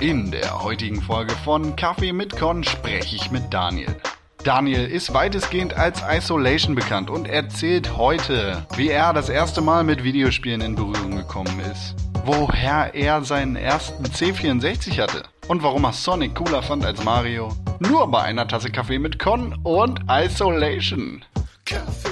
[0.00, 3.96] In der heutigen Folge von Kaffee mit Con spreche ich mit Daniel.
[4.44, 10.04] Daniel ist weitestgehend als Isolation bekannt und erzählt heute, wie er das erste Mal mit
[10.04, 16.36] Videospielen in Berührung gekommen ist, woher er seinen ersten C64 hatte und warum er Sonic
[16.36, 17.48] cooler fand als Mario.
[17.80, 21.24] Nur bei einer Tasse Kaffee mit Con und Isolation.
[21.66, 22.07] Kaffee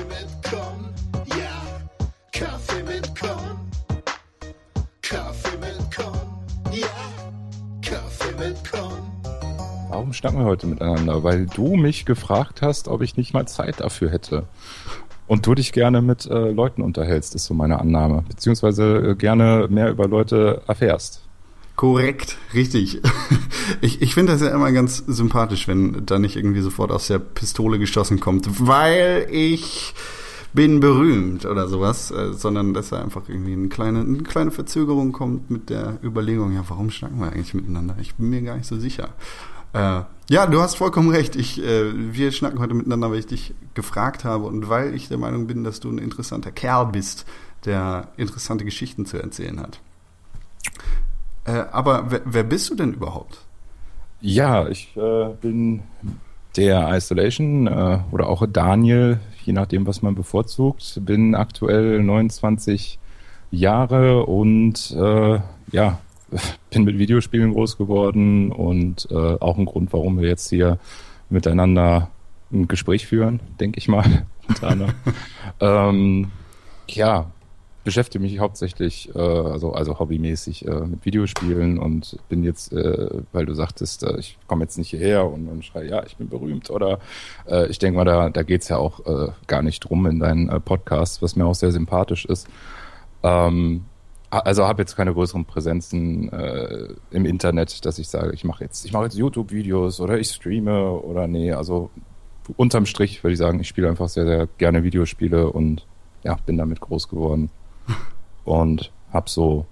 [10.27, 11.23] schnacken wir heute miteinander?
[11.23, 14.45] Weil du mich gefragt hast, ob ich nicht mal Zeit dafür hätte.
[15.27, 18.25] Und du dich gerne mit äh, Leuten unterhältst, ist so meine Annahme.
[18.29, 21.23] Beziehungsweise äh, gerne mehr über Leute erfährst.
[21.77, 23.01] Korrekt, richtig.
[23.81, 27.19] Ich, ich finde das ja immer ganz sympathisch, wenn da nicht irgendwie sofort aus der
[27.19, 29.93] Pistole geschossen kommt, weil ich
[30.53, 35.11] bin berühmt oder sowas, äh, sondern dass da einfach irgendwie eine kleine, eine kleine Verzögerung
[35.11, 37.97] kommt mit der Überlegung, ja, warum schnacken wir eigentlich miteinander?
[38.01, 39.09] Ich bin mir gar nicht so sicher.
[39.73, 41.37] Äh, ja, du hast vollkommen recht.
[41.37, 45.19] Ich, äh, wir schnacken heute miteinander, weil ich dich gefragt habe und weil ich der
[45.19, 47.27] Meinung bin, dass du ein interessanter Kerl bist,
[47.65, 49.81] der interessante Geschichten zu erzählen hat.
[51.45, 53.39] Äh, aber wer, wer bist du denn überhaupt?
[54.21, 55.83] Ja, ich äh, bin
[56.57, 61.01] der Isolation äh, oder auch Daniel, je nachdem, was man bevorzugt.
[61.05, 62.99] Bin aktuell 29
[63.51, 65.99] Jahre und äh, ja,
[66.71, 70.79] bin mit Videospielen groß geworden und äh, auch ein Grund, warum wir jetzt hier
[71.29, 72.11] miteinander
[72.53, 74.27] ein Gespräch führen, denke ich mal.
[75.61, 76.31] ähm,
[76.89, 77.27] ja,
[77.87, 83.47] beschäftige mich hauptsächlich, äh, also, also hobbymäßig äh, mit Videospielen und bin jetzt, äh, weil
[83.47, 86.69] du sagtest, äh, ich komme jetzt nicht hierher und, und schreie, ja, ich bin berühmt
[86.69, 86.99] oder
[87.49, 90.49] äh, ich denke mal, da, da geht's ja auch äh, gar nicht drum in deinen
[90.49, 92.49] äh, Podcast, was mir auch sehr sympathisch ist.
[93.23, 93.85] Ähm,
[94.31, 98.85] also habe jetzt keine größeren Präsenzen äh, im Internet, dass ich sage, ich mache jetzt,
[98.85, 101.91] ich mache jetzt YouTube-Videos oder ich streame oder nee, also
[102.57, 105.87] unterm Strich würde ich sagen, ich spiele einfach sehr, sehr gerne Videospiele und
[106.23, 107.51] ja, bin damit groß geworden
[108.45, 109.67] und habe so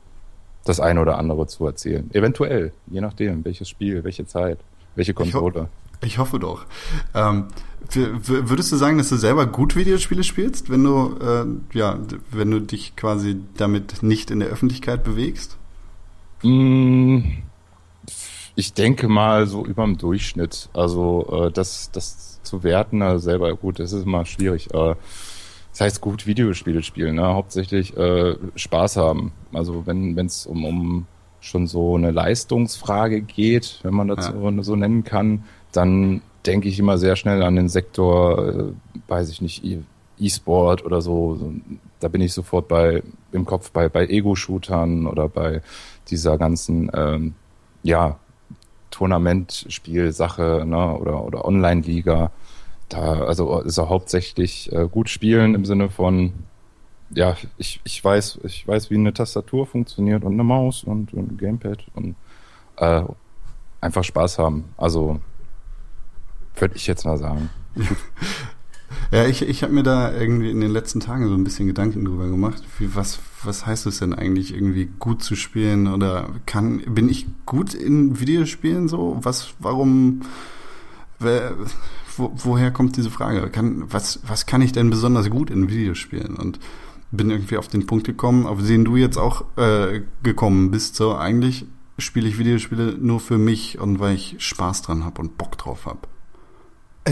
[0.65, 2.11] das eine oder andere zu erzählen.
[2.13, 4.59] Eventuell, je nachdem, welches Spiel, welche Zeit,
[4.95, 5.69] welche Konsole.
[6.03, 6.65] Ich hoffe doch.
[7.15, 7.47] Ähm,
[7.93, 11.99] würdest du sagen, dass du selber gut Videospiele spielst, wenn du äh, ja,
[12.31, 15.57] wenn du dich quasi damit nicht in der Öffentlichkeit bewegst?
[16.43, 17.21] Mm,
[18.57, 20.69] Ich denke mal so überm Durchschnitt.
[20.75, 24.73] Also äh, das, das zu werten, also selber gut, das ist immer schwierig.
[24.73, 24.95] Äh,
[25.73, 27.25] das heißt gut Videospiele spielen, ne?
[27.27, 29.33] hauptsächlich äh, Spaß haben.
[29.53, 31.07] Also wenn es um, um
[31.41, 34.33] schon so eine Leistungsfrage geht, wenn man das Ja.
[34.33, 35.45] so, so nennen kann,
[35.77, 38.65] dann denke ich immer sehr schnell an den Sektor, äh,
[39.09, 39.83] weiß ich nicht, E-
[40.19, 41.53] E-Sport oder so.
[42.01, 43.03] Da bin ich sofort bei
[43.33, 45.61] im Kopf bei, bei Ego-Shootern oder bei
[46.09, 47.35] dieser ganzen ähm,
[47.83, 48.19] ja,
[48.91, 52.31] Tournamentspielsache ne, oder, oder Online-Liga.
[52.89, 56.33] Da, also ist er hauptsächlich äh, gut spielen im Sinne von,
[57.11, 61.33] ja, ich, ich weiß, ich weiß, wie eine Tastatur funktioniert und eine Maus und, und
[61.33, 62.15] ein Gamepad und
[62.77, 63.03] äh,
[63.81, 64.65] einfach Spaß haben.
[64.77, 65.19] Also
[66.57, 67.51] würde ich jetzt mal sagen.
[69.11, 72.05] Ja, ich, ich habe mir da irgendwie in den letzten Tagen so ein bisschen Gedanken
[72.05, 72.63] drüber gemacht.
[72.79, 75.87] Wie, was, was heißt es denn eigentlich, irgendwie gut zu spielen?
[75.87, 79.19] Oder kann, bin ich gut in Videospielen so?
[79.23, 80.23] Was, warum,
[81.19, 81.55] wer,
[82.17, 83.49] wo, woher kommt diese Frage?
[83.51, 86.37] Kann, was, was kann ich denn besonders gut in Videospielen?
[86.37, 86.59] Und
[87.11, 90.97] bin irgendwie auf den Punkt gekommen, auf den du jetzt auch äh, gekommen bist.
[90.97, 91.67] So, eigentlich
[91.99, 95.87] spiele ich Videospiele nur für mich und weil ich Spaß dran habe und Bock drauf
[95.87, 96.01] habe.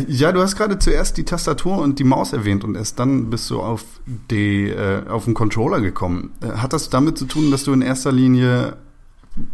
[0.09, 3.51] Ja, du hast gerade zuerst die Tastatur und die Maus erwähnt und erst dann bist
[3.51, 6.31] du auf die äh, auf den Controller gekommen.
[6.41, 8.77] Äh, Hat das damit zu tun, dass du in erster Linie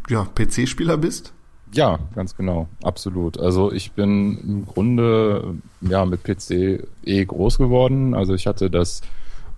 [0.08, 1.32] ja PC-Spieler bist?
[1.72, 3.38] Ja, ganz genau, absolut.
[3.38, 8.14] Also ich bin im Grunde ja mit PC eh groß geworden.
[8.14, 9.02] Also ich hatte das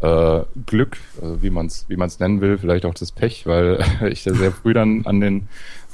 [0.01, 3.85] äh, Glück, also wie man es wie man's nennen will, vielleicht auch das Pech, weil
[4.11, 5.49] ich da sehr früh dann an den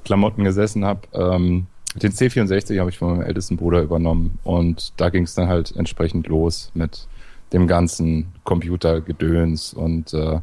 [0.05, 1.01] Klamotten gesessen habe.
[1.13, 1.67] Ähm,
[2.03, 5.75] den C64 habe ich von meinem ältesten Bruder übernommen und da ging es dann halt
[5.77, 7.07] entsprechend los mit
[7.53, 10.41] dem ganzen Computergedöns und äh,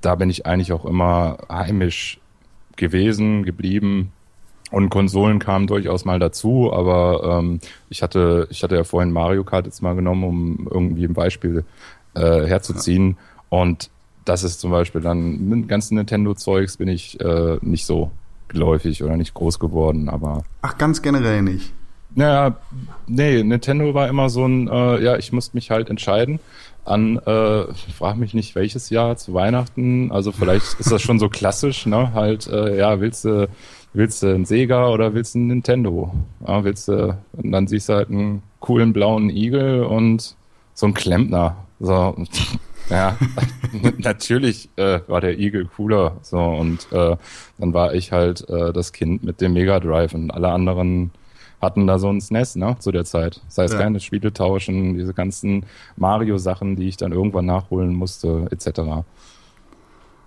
[0.00, 2.20] da bin ich eigentlich auch immer heimisch
[2.76, 4.12] gewesen, geblieben.
[4.70, 7.60] Und Konsolen kamen durchaus mal dazu, aber ähm,
[7.90, 11.64] ich hatte, ich hatte ja vorhin Mario Kart jetzt mal genommen, um irgendwie ein Beispiel
[12.14, 13.16] äh, herzuziehen.
[13.50, 13.90] Und
[14.24, 18.10] das ist zum Beispiel dann mit ganzen Nintendo-Zeugs bin ich äh, nicht so
[18.54, 21.72] geläufig oder nicht groß geworden, aber Ach, ganz generell nicht.
[22.14, 22.56] Naja,
[23.06, 26.38] nee, Nintendo war immer so ein, äh, ja, ich musste mich halt entscheiden
[26.84, 27.64] an, äh,
[27.96, 32.12] frag mich nicht welches Jahr, zu Weihnachten, also vielleicht ist das schon so klassisch, ne,
[32.12, 33.48] halt, äh, ja, willst du,
[33.94, 36.12] willst du einen Sega oder willst du einen Nintendo?
[36.46, 40.36] Ja, willst du, und dann siehst du halt einen coolen blauen Igel und
[40.74, 42.14] so einen Klempner, so,
[42.90, 43.16] ja,
[43.98, 47.16] natürlich äh, war der Igel cooler, so, und äh,
[47.58, 51.10] dann war ich halt äh, das Kind mit dem Mega Drive und alle anderen
[51.62, 53.40] hatten da so ein SNES, ne, zu der Zeit.
[53.46, 53.80] Das heißt, Ja.
[53.80, 55.64] keine Spiele tauschen, diese ganzen
[55.96, 58.80] Mario-Sachen, die ich dann irgendwann nachholen musste, etc.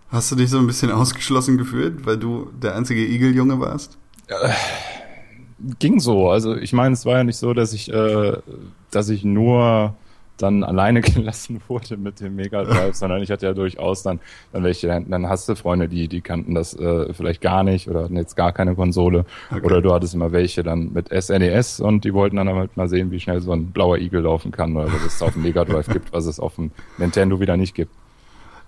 [0.09, 3.97] Hast du dich so ein bisschen ausgeschlossen gefühlt, weil du der einzige Igeljunge warst?
[5.79, 6.29] Ging so.
[6.29, 8.37] Also ich meine, es war ja nicht so, dass ich, äh,
[8.91, 9.95] dass ich nur
[10.37, 14.19] dann alleine gelassen wurde mit dem Mega Drive, sondern ich hatte ja durchaus dann,
[14.53, 18.03] dann welche, dann, hast du Freunde, die, die kannten das äh, vielleicht gar nicht oder
[18.03, 19.25] hatten jetzt gar keine Konsole.
[19.51, 19.65] Okay.
[19.65, 23.11] Oder du hattest immer welche dann mit SNES und die wollten dann halt mal sehen,
[23.11, 25.87] wie schnell so ein blauer Igel laufen kann oder was es auf dem Mega Drive
[25.87, 27.91] gibt, was es auf dem Nintendo wieder nicht gibt.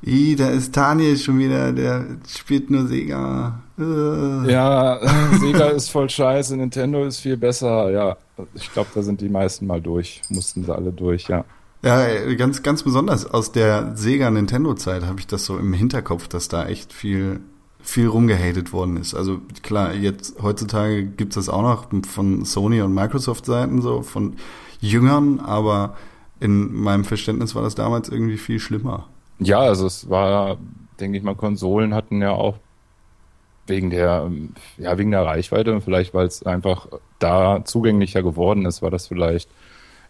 [0.01, 3.61] Ih, da ist Daniel schon wieder, der spielt nur Sega.
[3.77, 4.51] Äh.
[4.51, 4.99] Ja,
[5.39, 8.17] Sega ist voll scheiße, Nintendo ist viel besser, ja.
[8.53, 11.43] Ich glaube, da sind die meisten mal durch, mussten sie alle durch, ja.
[11.81, 16.67] Ja, ganz, ganz besonders aus der Sega-Nintendo-Zeit habe ich das so im Hinterkopf, dass da
[16.67, 17.39] echt viel,
[17.79, 19.15] viel rumgehatet worden ist.
[19.15, 24.35] Also klar, jetzt heutzutage gibt's das auch noch von Sony und Microsoft-Seiten, so von
[24.81, 25.95] Jüngern, aber
[26.41, 29.07] in meinem Verständnis war das damals irgendwie viel schlimmer.
[29.39, 30.57] Ja, also es war,
[30.99, 32.57] denke ich mal, Konsolen hatten ja auch
[33.67, 34.29] wegen der,
[34.77, 36.87] ja, wegen der Reichweite und vielleicht, weil es einfach
[37.19, 39.49] da zugänglicher geworden ist, war das vielleicht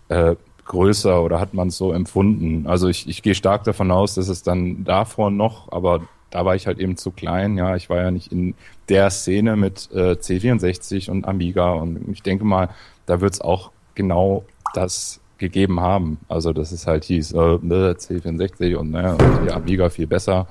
[0.07, 0.35] äh,
[0.69, 2.65] größer oder hat man es so empfunden.
[2.67, 6.55] Also ich, ich gehe stark davon aus, dass es dann davor noch, aber da war
[6.55, 8.53] ich halt eben zu klein, ja, ich war ja nicht in
[8.87, 12.69] der Szene mit äh, C64 und Amiga und ich denke mal,
[13.07, 16.19] da wird es auch genau das gegeben haben.
[16.27, 20.47] Also dass es halt hieß, äh, ne, C64 und, ne, und die Amiga viel besser.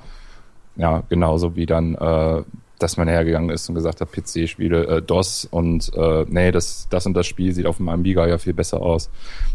[0.75, 2.43] Ja, genauso wie dann, äh,
[2.79, 7.05] dass man hergegangen ist und gesagt hat, PC-Spiele, äh, DOS und äh, nee, das, das
[7.05, 9.09] und das Spiel sieht auf dem Amiga ja viel besser aus.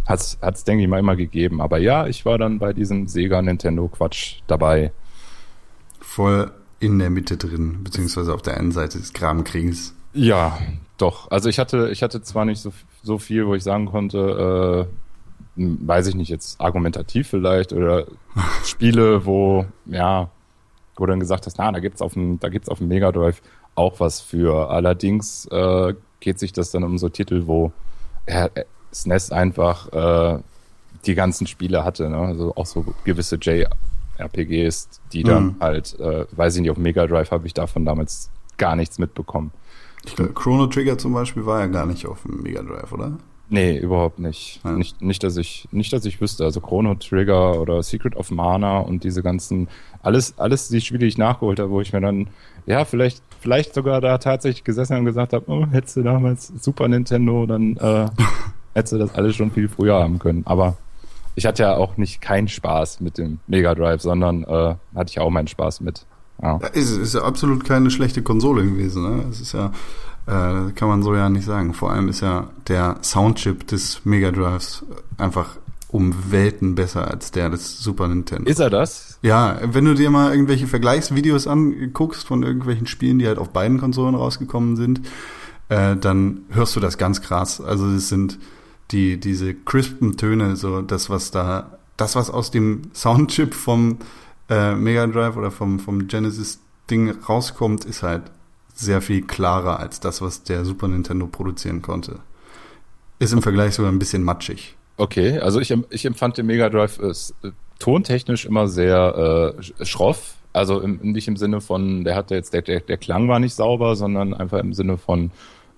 [0.07, 1.61] Hat's, hat's denke ich mal, immer gegeben.
[1.61, 4.93] Aber ja, ich war dann bei diesem Sega-Nintendo-Quatsch dabei.
[6.01, 6.51] Voll
[6.81, 9.95] in der Mitte drin, beziehungsweise auf der einen Seite des Grabenkrieges.
[10.13, 10.59] Ja,
[10.99, 11.31] doch.
[11.31, 12.73] Also ich hatte, ich hatte zwar nicht so,
[13.03, 14.95] so viel, wo ich sagen konnte, äh,
[15.57, 18.07] weiß ich nicht, jetzt argumentativ vielleicht oder
[18.65, 20.31] Spiele, wo, ja,
[20.97, 23.11] wo du dann gesagt hast, na, da gibt's auf dem, da gibt's auf dem Mega
[23.13, 23.43] Drive
[23.75, 24.71] auch was für.
[24.71, 27.73] Allerdings äh, geht sich das dann um so Titel, wo
[28.27, 28.49] äh,
[28.93, 30.39] SNES einfach äh,
[31.07, 32.19] die ganzen Spiele hatte, ne?
[32.19, 33.37] Also auch so gewisse
[34.19, 35.57] JRPGs, die dann Mhm.
[35.61, 39.51] halt, äh, weiß ich nicht, auf Mega Drive habe ich davon damals gar nichts mitbekommen.
[40.07, 43.13] Ich glaube, Chrono Trigger zum Beispiel war ja gar nicht auf dem Mega Drive, oder?
[43.51, 44.61] Nee, überhaupt nicht.
[44.65, 44.73] Ja.
[44.73, 46.45] Nicht, nicht, dass ich, nicht, dass ich wüsste.
[46.45, 49.69] Also Chrono Trigger oder Secret of Mana und diese ganzen,
[50.03, 52.29] alles, alles die Spiele, die ich nachgeholt habe, wo ich mir dann,
[52.67, 56.89] ja, vielleicht, vielleicht sogar da tatsächlich gesessen und gesagt habe, oh, hättest du damals Super
[56.89, 58.09] Nintendo, dann äh,
[58.75, 60.43] hättest du das alles schon viel früher haben können.
[60.47, 60.77] Aber
[61.35, 65.21] ich hatte ja auch nicht keinen Spaß mit dem Mega Drive, sondern äh, hatte ich
[65.21, 66.07] auch meinen Spaß mit.
[66.43, 66.59] Ja.
[66.61, 69.25] Ja, Ist, ist ja absolut keine schlechte Konsole gewesen, ne?
[69.31, 69.71] Es ist ja,
[70.27, 71.75] äh, kann man so ja nicht sagen.
[71.75, 74.85] Vor allem ist ja der Soundchip des Mega Drives
[75.19, 75.57] einfach
[75.89, 78.51] um Welten besser als der des Super Nintendo.
[78.51, 79.19] Ist er das?
[79.23, 83.79] Ja, wenn du dir mal irgendwelche Vergleichsvideos anguckst von irgendwelchen Spielen, die halt auf beiden
[83.79, 85.03] Konsolen rausgekommen sind,
[85.69, 87.61] äh, dann hörst du das ganz krass.
[87.61, 88.39] Also es sind
[88.91, 93.99] die diese crispen Töne, so das was da, das was aus dem Soundchip vom
[94.51, 96.59] äh, Mega Drive oder vom vom Genesis
[96.91, 98.23] Ding rauskommt, ist halt
[98.75, 102.19] sehr viel klarer als das, was der Super Nintendo produzieren konnte.
[103.19, 104.77] Ist im Vergleich sogar ein bisschen matschig.
[104.97, 109.85] Okay, also ich, ich empfand den Mega Drive äh, äh, tontechnisch immer sehr äh, sch-
[109.87, 110.35] schroff.
[110.53, 113.55] Also im, nicht im Sinne von, der hatte jetzt, der, der, der Klang war nicht
[113.55, 115.31] sauber, sondern einfach im Sinne von,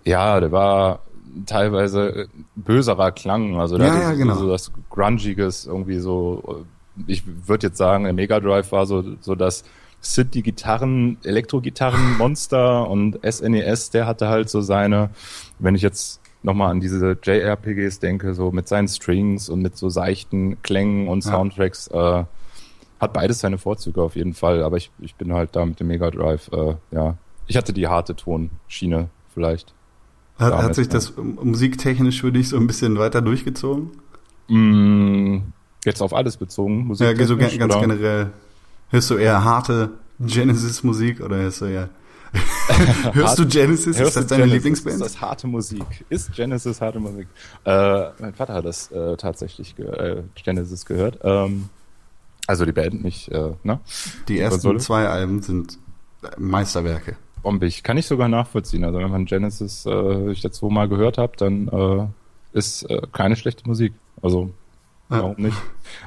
[0.04, 1.00] ja, der war
[1.46, 2.26] teilweise äh,
[2.56, 3.56] böserer Klang.
[3.58, 4.34] Also der Ja, ja, so, genau.
[4.36, 6.64] so das Grungiges irgendwie so.
[6.98, 9.64] äh, Ich würde jetzt sagen, der Mega Drive war so, so das
[10.14, 15.10] City Gitarren, Elektro-Gitarren Monster und SNES, der hatte halt so seine,
[15.58, 19.88] wenn ich jetzt nochmal an diese JRPGs denke, so mit seinen Strings und mit so
[19.88, 21.32] seichten Klängen und Ja.
[21.32, 22.24] Soundtracks, äh,
[23.00, 25.88] hat beides seine Vorzüge auf jeden Fall, aber ich, ich bin halt da mit dem
[25.88, 27.16] Mega Drive, äh, ja.
[27.48, 29.74] Ich hatte die harte Tonschiene vielleicht.
[30.38, 30.92] Hat, Ja, hat sich ja.
[30.94, 33.90] das musiktechnisch für dich so ein bisschen weiter durchgezogen?
[34.48, 35.38] Mm,
[35.84, 37.18] jetzt auf alles bezogen, Musik.
[37.18, 38.30] Ja, so ga- ganz generell.
[38.88, 39.90] Hörst du eher harte
[40.20, 41.88] Genesis-Musik oder hörst du eher
[43.12, 43.98] Hörst du Genesis?
[43.98, 44.54] Hörst ist das deine Genesis?
[44.54, 44.96] Lieblingsband?
[44.96, 46.04] Ist das harte Musik?
[46.08, 47.28] Ist Genesis harte Musik?
[47.64, 51.18] Äh, mein Vater hat das äh, tatsächlich ge äh, Genesis gehört.
[51.22, 51.68] Ähm,
[52.46, 53.80] also die Band nicht, äh, ne?
[54.28, 54.78] Die ersten Konsole?
[54.78, 55.78] zwei Alben sind
[56.36, 57.16] Meisterwerke.
[57.42, 57.82] Bombig.
[57.82, 58.84] Kann ich sogar nachvollziehen.
[58.84, 62.06] Also wenn man Genesis äh, ich dazu mal gehört habe, dann äh,
[62.56, 63.92] ist äh, keine schlechte Musik.
[64.22, 64.52] Also.
[65.08, 65.56] Warum nicht?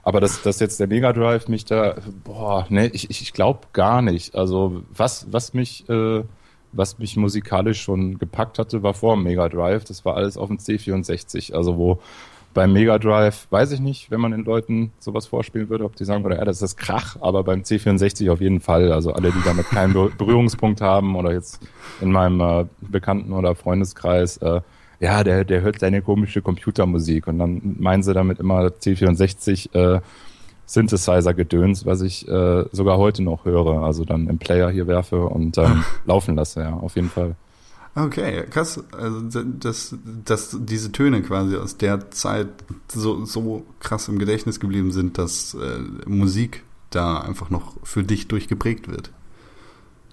[0.04, 3.60] Aber dass, dass jetzt der Mega Drive mich da, boah, ne, ich, ich, ich glaube
[3.74, 4.36] gar nicht.
[4.36, 6.24] Also was, was mich, äh,
[6.72, 9.86] was mich musikalisch schon gepackt hatte, war vor dem Mega Drive.
[9.86, 11.54] Das war alles auf dem C64.
[11.54, 12.00] Also wo
[12.54, 16.04] beim Mega Drive, weiß ich nicht, wenn man den Leuten sowas vorspielen würde, ob die
[16.04, 18.92] sagen, oder ja, das ist Krach, aber beim C64 auf jeden Fall.
[18.92, 21.60] Also alle, die damit keinen Be- Berührungspunkt haben oder jetzt
[22.02, 24.62] in meinem äh, Bekannten- oder Freundeskreis, äh,
[25.00, 30.02] ja, der, der hört seine komische Computermusik und dann meinen sie damit immer C64 äh,
[30.66, 35.58] Synthesizer-Gedöns, was ich äh, sogar heute noch höre, also dann im Player hier werfe und
[35.58, 37.36] ähm, laufen lasse, ja, auf jeden Fall.
[37.96, 38.84] Okay, krass.
[38.92, 42.48] Also dass, dass diese Töne quasi aus der Zeit
[42.88, 48.28] so, so krass im Gedächtnis geblieben sind, dass äh, Musik da einfach noch für dich
[48.28, 49.12] durchgeprägt wird.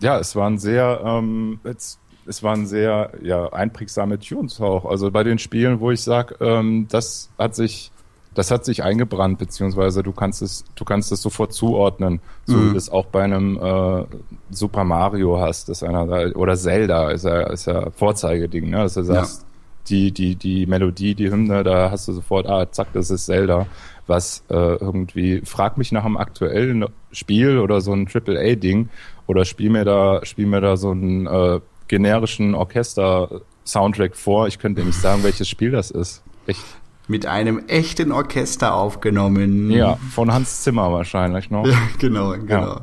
[0.00, 4.84] Ja, es waren sehr, ähm, es, es waren sehr ja, einprägsame Tunes auch.
[4.84, 7.90] Also bei den Spielen, wo ich sag, ähm, das hat sich,
[8.34, 12.68] das hat sich eingebrannt, beziehungsweise du kannst es, du kannst es sofort zuordnen, so Mhm.
[12.68, 14.04] wie du es auch bei einem äh,
[14.50, 18.78] Super Mario hast, das einer oder Zelda ist ja, ist ja Vorzeigeding, ne?
[18.78, 19.46] Dass du sagst,
[19.88, 23.66] die, die, die Melodie, die Hymne, da hast du sofort, ah, zack, das ist Zelda.
[24.08, 28.88] Was äh, irgendwie, frag mich nach einem aktuellen Spiel oder so ein AAA-Ding
[29.28, 34.46] oder spiel mir da, spiel mir da so einen äh, generischen Orchester-Soundtrack vor.
[34.48, 36.22] Ich könnte nicht sagen, welches Spiel das ist.
[36.46, 36.64] Echt.
[37.08, 39.70] Mit einem echten Orchester aufgenommen.
[39.70, 41.64] Ja, von Hans Zimmer wahrscheinlich noch.
[41.66, 42.80] Ja, genau, genau.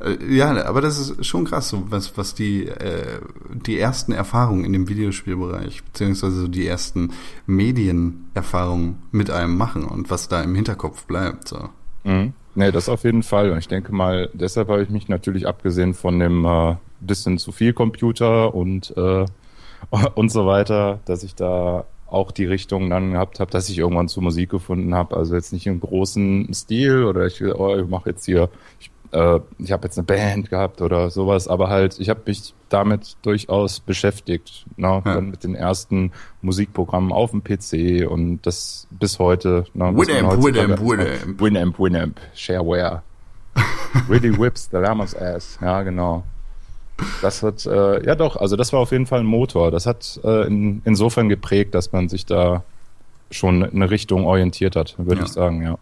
[0.00, 3.20] Äh, Ja, aber das ist schon krass, so was, was die, äh,
[3.52, 7.12] die ersten Erfahrungen in dem Videospielbereich, beziehungsweise so die ersten
[7.46, 11.48] Medienerfahrungen mit einem machen und was da im Hinterkopf bleibt.
[11.48, 11.68] So.
[12.04, 12.32] Mhm.
[12.54, 13.50] Nee, das auf jeden Fall.
[13.50, 17.52] Und ich denke mal, deshalb habe ich mich natürlich abgesehen von dem äh, bisschen zu
[17.52, 19.24] viel Computer und äh,
[20.14, 24.08] und so weiter, dass ich da auch die Richtung dann gehabt habe, dass ich irgendwann
[24.08, 25.16] zur Musik gefunden habe.
[25.16, 28.48] Also jetzt nicht im großen Stil oder ich, oh, ich mache jetzt hier,
[28.80, 32.54] ich, äh, ich habe jetzt eine Band gehabt oder sowas, aber halt, ich habe mich
[32.68, 34.64] damit durchaus beschäftigt.
[34.76, 34.86] Ne?
[35.04, 35.14] Ja.
[35.14, 36.12] Dann mit den ersten
[36.42, 39.64] Musikprogrammen auf dem PC und das bis heute.
[39.74, 39.86] Ne?
[39.96, 41.40] Winamp, Winamp, Winamp.
[41.40, 43.02] Winamp, Winamp, Shareware.
[44.08, 45.58] really whips the llama's ass.
[45.60, 46.22] Ja, genau.
[47.22, 49.70] Das hat, äh, ja doch, also das war auf jeden Fall ein Motor.
[49.70, 52.62] Das hat äh, in, insofern geprägt, dass man sich da
[53.30, 55.26] schon in eine Richtung orientiert hat, würde Ja.
[55.26, 55.78] ich sagen, ja.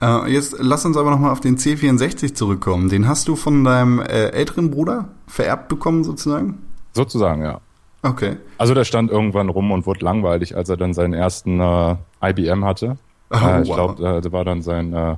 [0.00, 2.88] Äh, jetzt lass uns aber nochmal auf den C64 zurückkommen.
[2.88, 6.58] Den hast du von deinem äh, älteren Bruder vererbt bekommen, sozusagen?
[6.92, 7.60] Sozusagen, ja.
[8.02, 8.36] Okay.
[8.58, 12.64] Also der stand irgendwann rum und wurde langweilig, als er dann seinen ersten äh, IBM
[12.64, 12.96] hatte.
[13.30, 13.76] Oh, äh, ich wow.
[13.76, 15.16] glaube, äh, das war dann sein äh,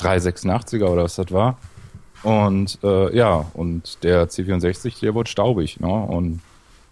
[0.00, 1.58] 386er oder was das war.
[2.22, 5.88] Und äh, ja, und der C64, der wurde staubig, ne?
[5.88, 6.40] Und,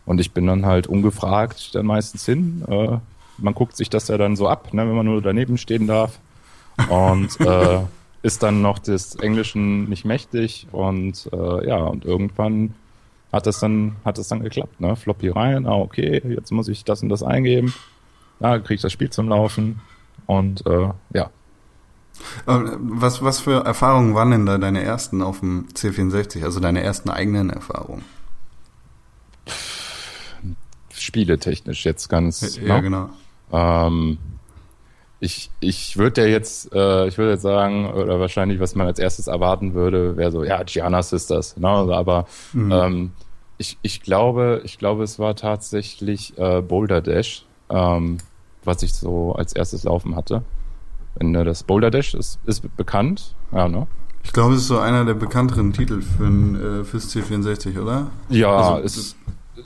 [0.04, 2.64] und ich bin dann halt ungefragt dann meistens hin.
[2.68, 2.99] Äh,
[3.38, 6.18] man guckt sich das ja dann so ab, ne, wenn man nur daneben stehen darf.
[6.88, 7.80] Und äh,
[8.23, 12.75] ist dann noch des Englischen nicht mächtig und äh, ja, und irgendwann
[13.33, 14.97] hat das dann, hat das dann geklappt, ne?
[14.97, 17.75] Floppy rein, ah, okay, jetzt muss ich das und das eingeben.
[18.40, 19.80] Ja, kriege ich das Spiel zum Laufen.
[20.26, 21.30] Und äh, ja,
[22.47, 26.83] Äh, Was, was für Erfahrungen waren denn da deine ersten auf dem C64, also deine
[26.83, 28.04] ersten eigenen Erfahrungen?
[31.06, 32.56] spieletechnisch jetzt ganz.
[32.56, 32.83] Ja, ne?
[32.83, 33.09] genau.
[33.52, 34.18] Ähm,
[35.26, 38.99] ich ich würde ja jetzt, äh, ich würde jetzt sagen, oder wahrscheinlich, was man als
[38.99, 41.68] erstes erwarten würde, wäre so, ja, Gianna Sisters, ne?
[41.68, 42.73] Aber Mhm.
[42.73, 43.11] ähm,
[43.59, 48.18] ich, ich glaube, ich glaube, es war tatsächlich äh, Boulder Dash, ähm,
[48.64, 50.42] was ich so als erstes laufen hatte.
[51.16, 53.87] Wenn das Boulder Dash ist, ist bekannt, ja, ne?
[54.23, 56.25] Ich glaube, es ist so einer der bekannteren Titel für
[56.80, 58.11] äh, fürs C64, oder?
[58.28, 59.16] Ja, Also, ist,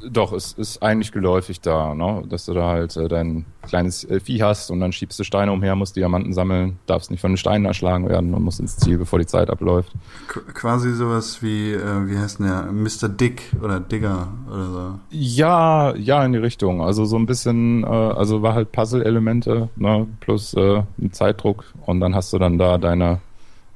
[0.09, 2.23] doch, es ist eigentlich geläufig da, ne?
[2.29, 5.53] dass du da halt äh, dein kleines äh, Vieh hast und dann schiebst du Steine
[5.53, 8.99] umher, musst Diamanten sammeln, darfst nicht von den Steinen erschlagen werden und musst ins Ziel,
[8.99, 9.93] bevor die Zeit abläuft.
[10.29, 12.63] Qu- Quasi sowas wie, äh, wie heißt denn der?
[12.73, 13.09] Mr.
[13.09, 14.99] Dick oder Digger oder so.
[15.11, 16.83] Ja, ja, in die Richtung.
[16.83, 22.01] Also so ein bisschen, äh, also war halt Puzzle-Elemente, ne, plus äh, ein Zeitdruck und
[22.01, 23.21] dann hast du dann da deine,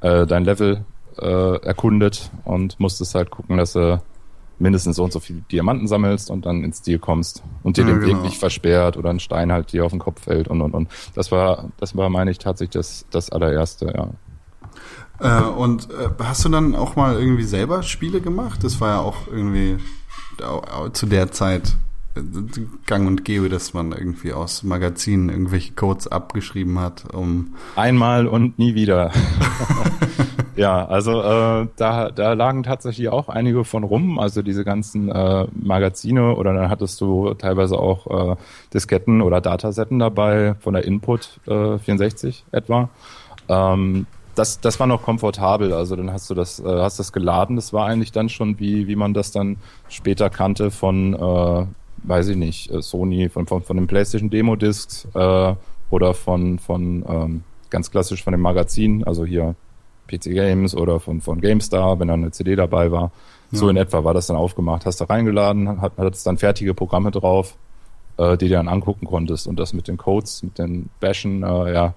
[0.00, 0.84] äh, dein Level
[1.18, 4.00] äh, erkundet und musstest halt gucken, dass du
[4.64, 7.88] mindestens so und so viele Diamanten sammelst und dann ins Ziel kommst und dir Ja,
[7.88, 8.16] den genau.
[8.16, 10.88] Weg nicht versperrt oder ein Stein halt dir auf den Kopf fällt und und und.
[11.14, 14.08] Das war, das war, meine ich, tatsächlich das, das allererste, ja.
[15.20, 18.64] Äh, und äh, hast du dann auch mal irgendwie selber Spiele gemacht?
[18.64, 19.76] Das war ja auch irgendwie
[20.92, 21.76] zu der Zeit
[22.16, 22.20] äh,
[22.86, 28.58] gang und gäbe, dass man irgendwie aus Magazinen irgendwelche Codes abgeschrieben hat, um Einmal und
[28.58, 29.12] nie wieder.
[30.56, 35.46] ja, also äh, da, da lagen tatsächlich auch einige von rum, also diese ganzen äh,
[35.52, 38.36] Magazine oder dann hattest du teilweise auch äh,
[38.72, 42.88] Disketten oder Datasetten dabei von der Input äh, 64 etwa.
[43.48, 47.56] Ähm, das, das war noch komfortabel, also dann hast du das, äh, hast das geladen,
[47.56, 49.56] das war eigentlich dann schon wie, wie man das dann
[49.88, 51.66] später kannte von, äh,
[52.04, 55.54] weiß ich nicht, äh, Sony, von, von, von den PlayStation Demo-Discs äh,
[55.90, 59.54] oder von, von ähm, ganz klassisch von dem Magazin, also hier
[60.08, 63.10] PC Games oder von, von GameStar, wenn da eine CD dabei war.
[63.52, 64.84] So in etwa war das dann aufgemacht.
[64.84, 67.56] Hast du reingeladen, hat, hat es dann fertige Programme drauf,
[68.16, 69.46] äh, die du dann angucken konntest.
[69.46, 71.94] Und das mit den Codes, mit den Bashen, äh, ja,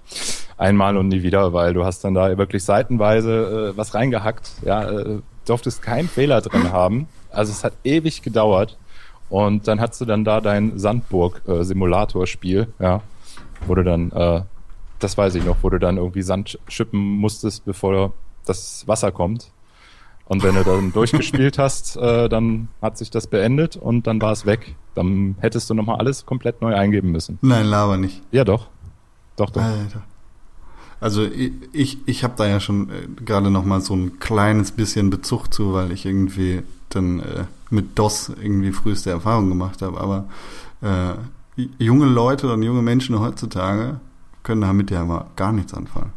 [0.56, 4.52] einmal und nie wieder, weil du hast dann da wirklich seitenweise äh, was reingehackt.
[4.64, 7.08] Ja, äh, durftest keinen Fehler drin haben.
[7.30, 8.76] Also es hat ewig gedauert.
[9.30, 13.02] Und dann hast du dann da dein Sandburg-Simulator-Spiel, ja,
[13.66, 14.42] wo du dann, äh,
[14.98, 18.12] das weiß ich noch, wo du dann irgendwie Sand schippen musstest, bevor
[18.44, 19.52] das Wasser kommt.
[20.24, 24.32] Und wenn du dann durchgespielt hast, äh, dann hat sich das beendet und dann war
[24.32, 24.76] es weg.
[24.94, 27.38] Dann hättest du nochmal alles komplett neu eingeben müssen.
[27.40, 28.22] Nein, laber nicht.
[28.30, 28.68] Ja, doch.
[29.36, 29.62] Doch, doch.
[29.62, 30.02] Alter.
[31.00, 34.72] Also ich, ich, ich habe da ja schon äh, gerade noch mal so ein kleines
[34.72, 40.00] bisschen Bezug zu, weil ich irgendwie dann äh, mit DOS irgendwie früheste Erfahrung gemacht habe.
[40.00, 40.28] Aber
[40.82, 44.00] äh, junge Leute und junge Menschen heutzutage
[44.48, 46.14] können damit ja mal gar nichts anfangen.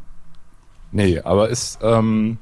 [0.93, 2.37] Nee, aber ist, ähm,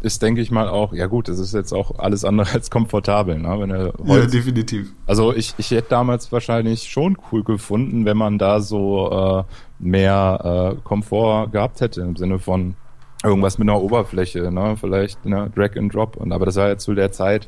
[0.00, 3.38] ist, denke ich mal, auch, ja gut, das ist jetzt auch alles andere als komfortabel,
[3.38, 3.54] ne?
[3.60, 4.94] Wenn er Ja, Holz, definitiv.
[5.06, 9.44] Also ich, ich hätte damals wahrscheinlich schon cool gefunden, wenn man da so äh,
[9.78, 12.74] mehr äh, Komfort gehabt hätte im Sinne von
[13.22, 14.78] irgendwas mit einer Oberfläche, ne?
[14.80, 15.52] Vielleicht ne?
[15.54, 16.16] Drag and Drop.
[16.16, 17.46] Und aber das war ja zu der Zeit,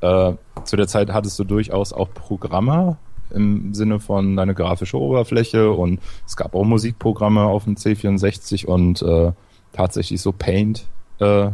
[0.00, 0.32] äh,
[0.64, 2.96] zu der Zeit hattest du durchaus auch Programme
[3.30, 9.02] im Sinne von deine grafische Oberfläche und es gab auch Musikprogramme auf dem C64 und
[9.02, 9.32] äh,
[9.72, 10.86] tatsächlich so Paint
[11.20, 11.50] äh,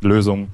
[0.00, 0.48] Lösungen.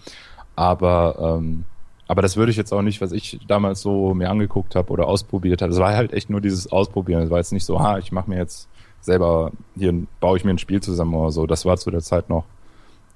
[0.55, 1.65] Aber ähm,
[2.09, 5.09] aber das würde ich jetzt auch nicht, was ich damals so mir angeguckt habe oder
[5.09, 5.73] ausprobiert habe.
[5.73, 7.23] Es war halt echt nur dieses Ausprobieren.
[7.23, 8.69] Es war jetzt nicht so, ha, ich mache mir jetzt
[9.01, 11.47] selber hier baue ich mir ein Spiel zusammen oder so.
[11.47, 12.45] Das war zu der Zeit noch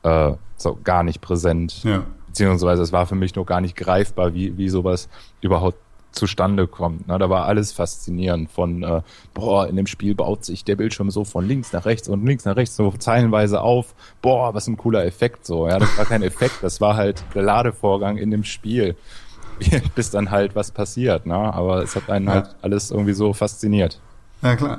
[0.02, 1.84] äh, so gar nicht präsent.
[1.84, 2.04] Ja.
[2.26, 5.08] Beziehungsweise es war für mich noch gar nicht greifbar, wie, wie sowas
[5.40, 5.78] überhaupt
[6.12, 7.06] zustande kommt.
[7.08, 9.02] Na, da war alles faszinierend von, äh,
[9.34, 12.44] boah, in dem Spiel baut sich der Bildschirm so von links nach rechts und links
[12.44, 13.94] nach rechts so zeilenweise auf.
[14.22, 15.68] Boah, was ein cooler Effekt so.
[15.68, 18.96] Ja, das war kein Effekt, das war halt der Ladevorgang in dem Spiel.
[19.94, 21.34] Bis dann halt was passiert, ne?
[21.34, 22.32] Aber es hat einen Ja.
[22.32, 24.00] halt alles irgendwie so fasziniert.
[24.42, 24.78] Ja, klar.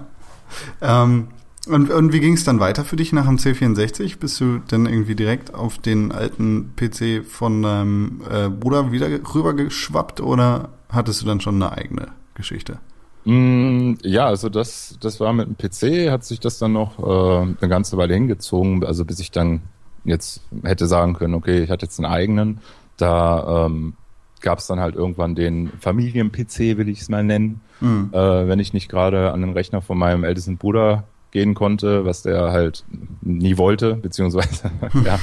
[0.82, 1.28] Ähm,
[1.68, 4.18] und, und wie ging es dann weiter für dich nach dem C64?
[4.20, 10.22] Bist du dann irgendwie direkt auf den alten PC von deinem äh, Bruder wieder rübergeschwappt
[10.22, 12.80] oder hattest du dann schon eine eigene Geschichte?
[13.26, 17.42] Mm, ja, also das, das war mit dem PC, hat sich das dann noch äh,
[17.42, 19.62] eine ganze Weile hingezogen, also bis ich dann
[20.04, 22.60] jetzt hätte sagen können, okay, ich hatte jetzt einen eigenen.
[22.98, 23.94] Da ähm,
[24.42, 28.10] gab es dann halt irgendwann den Familien-PC, will ich es mal nennen, Mhm.
[28.14, 32.24] äh, wenn ich nicht gerade an den Rechner von meinem ältesten Bruder gehen konnte, was
[32.24, 32.84] der halt
[33.22, 34.72] nie wollte, beziehungsweise,
[35.06, 35.20] ja,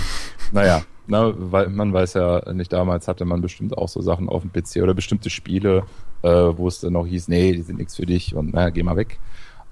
[0.53, 4.43] naja, na, weil man weiß ja nicht, damals hatte man bestimmt auch so Sachen auf
[4.43, 5.85] dem PC oder bestimmte Spiele,
[6.23, 8.83] äh, wo es dann noch hieß, nee, die sind nichts für dich und naja, geh
[8.83, 9.19] mal weg.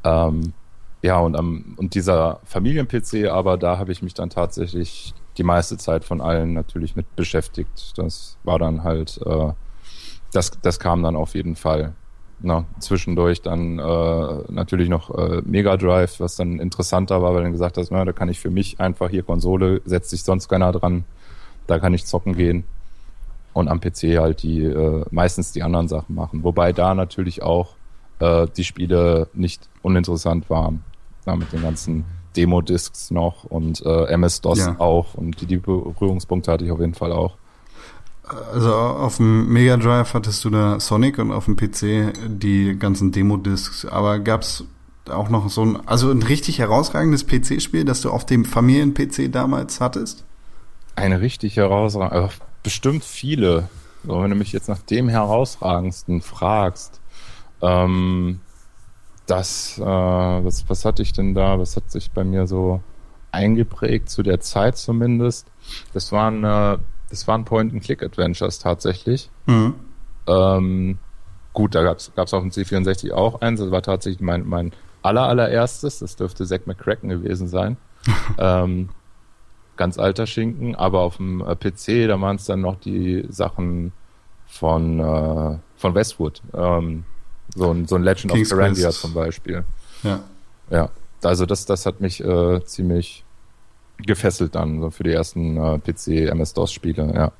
[0.04, 0.52] Ähm,
[1.02, 5.76] ja, und, am, und dieser Familien-PC, aber da habe ich mich dann tatsächlich die meiste
[5.76, 7.92] Zeit von allen natürlich mit beschäftigt.
[7.96, 9.52] Das war dann halt, äh,
[10.32, 11.92] das, das kam dann auf jeden Fall.
[12.46, 17.50] Na, zwischendurch dann äh, natürlich noch äh, Mega Drive, was dann interessanter war, weil dann
[17.50, 20.70] gesagt hast, na, da kann ich für mich einfach hier Konsole, setzt sich sonst keiner
[20.70, 21.04] dran,
[21.66, 22.62] da kann ich zocken gehen
[23.52, 26.44] und am PC halt die äh, meistens die anderen Sachen machen.
[26.44, 27.74] Wobei da natürlich auch
[28.20, 30.84] äh, die Spiele nicht uninteressant waren.
[31.26, 32.04] Ja, mit den ganzen
[32.36, 34.76] Demo-Discs noch und äh, MS-DOS Ja.
[34.78, 37.38] auch und die, die Berührungspunkte hatte ich auf jeden Fall auch.
[38.26, 43.12] Also auf dem Mega Drive hattest du da Sonic und auf dem PC die ganzen
[43.12, 43.86] Demo-Discs.
[43.86, 44.64] Aber gab's
[45.08, 49.80] auch noch so ein, also ein richtig herausragendes PC-Spiel, das du auf dem Familien-PC damals
[49.80, 50.24] hattest?
[50.96, 52.30] Eine richtig herausragende, äh,
[52.62, 53.68] bestimmt viele.
[54.04, 57.00] So, wenn du mich jetzt nach dem herausragendsten fragst,
[57.62, 58.40] ähm,
[59.26, 61.58] das, äh, was, was hatte ich denn da?
[61.58, 62.80] Was hat sich bei mir so
[63.32, 65.46] eingeprägt, zu der Zeit zumindest?
[65.92, 66.78] Das waren, äh,
[67.10, 69.30] das waren Point-and-Click-Adventures tatsächlich.
[69.46, 69.74] Mhm.
[70.26, 70.98] Ähm,
[71.52, 73.60] gut, da gab's gab's auf dem C64 auch eins.
[73.60, 76.00] Das war tatsächlich mein, mein aller, allererstes.
[76.00, 77.76] Das dürfte Zack McCracken gewesen sein.
[78.38, 78.90] ähm,
[79.76, 83.92] ganz alter Schinken, aber auf dem äh, PC, da waren es dann noch die Sachen
[84.46, 86.42] von, äh, von Westwood.
[86.54, 87.04] Ähm,
[87.54, 89.64] so ein, so ein Legend King's of Carandia zum Beispiel.
[90.02, 90.20] Ja.
[90.70, 90.90] Ja,
[91.22, 93.24] also das, das hat mich äh, ziemlich
[93.98, 97.32] gefesselt dann, so für die ersten äh, PC MS-DOS-Spiele, ja.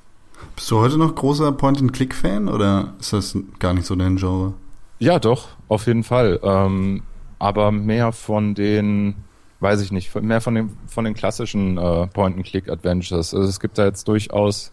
[0.54, 4.52] Bist du heute noch großer Point-and-Click-Fan oder ist das gar nicht so dein Genre?
[4.98, 6.40] Ja, doch, auf jeden Fall.
[6.42, 7.02] Ähm,
[7.38, 9.14] aber mehr von den,
[9.60, 13.34] weiß ich nicht, mehr von den, von den klassischen äh, Point-and-Click-Adventures.
[13.34, 14.72] Also es gibt da jetzt durchaus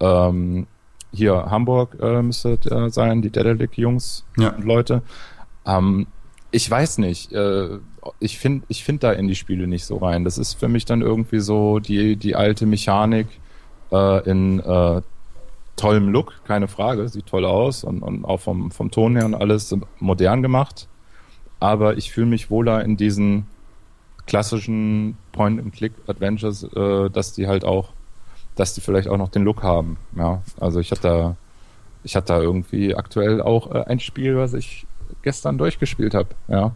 [0.00, 0.66] ähm,
[1.12, 4.50] hier Hamburg äh, müsste da sein, die Dedelic-Jungs Ja.
[4.54, 5.02] und Leute.
[5.66, 6.06] Ähm,
[6.52, 7.32] ich weiß nicht.
[7.32, 7.78] Äh,
[8.20, 10.24] ich finde ich find da in die Spiele nicht so rein.
[10.24, 13.26] Das ist für mich dann irgendwie so die, die alte Mechanik
[13.90, 15.02] äh, in äh,
[15.76, 19.34] tollem Look, keine Frage, sieht toll aus und, und auch vom, vom Ton her und
[19.34, 20.88] alles modern gemacht.
[21.58, 23.46] Aber ich fühle mich wohler in diesen
[24.26, 27.90] klassischen Point-and-Click-Adventures, äh, dass die halt auch,
[28.56, 29.96] dass die vielleicht auch noch den Look haben.
[30.16, 31.36] Ja, also ich hatte da,
[32.04, 34.86] ich hatte da irgendwie aktuell auch äh, ein Spiel, was ich
[35.22, 36.30] gestern durchgespielt habe.
[36.48, 36.72] Ja,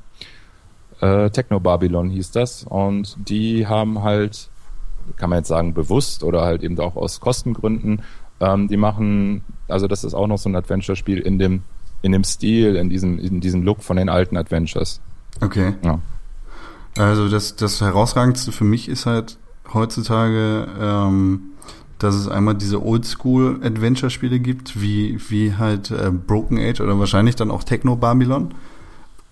[1.01, 4.49] äh, Techno Babylon hieß das und die haben halt,
[5.16, 8.03] kann man jetzt sagen, bewusst oder halt eben auch aus Kostengründen,
[8.40, 11.62] ähm, die machen, also das ist auch noch so ein Adventure-Spiel in dem
[12.03, 15.01] in dem Stil, in diesem in diesem Look von den alten Adventures.
[15.40, 15.75] Okay.
[15.83, 15.99] Ja.
[16.96, 19.38] Also das, das Herausragendste für mich ist halt
[19.72, 21.53] heutzutage, ähm,
[21.98, 27.50] dass es einmal diese Oldschool-Adventure-Spiele gibt, wie, wie halt äh, Broken Age oder wahrscheinlich dann
[27.50, 28.54] auch Techno Babylon,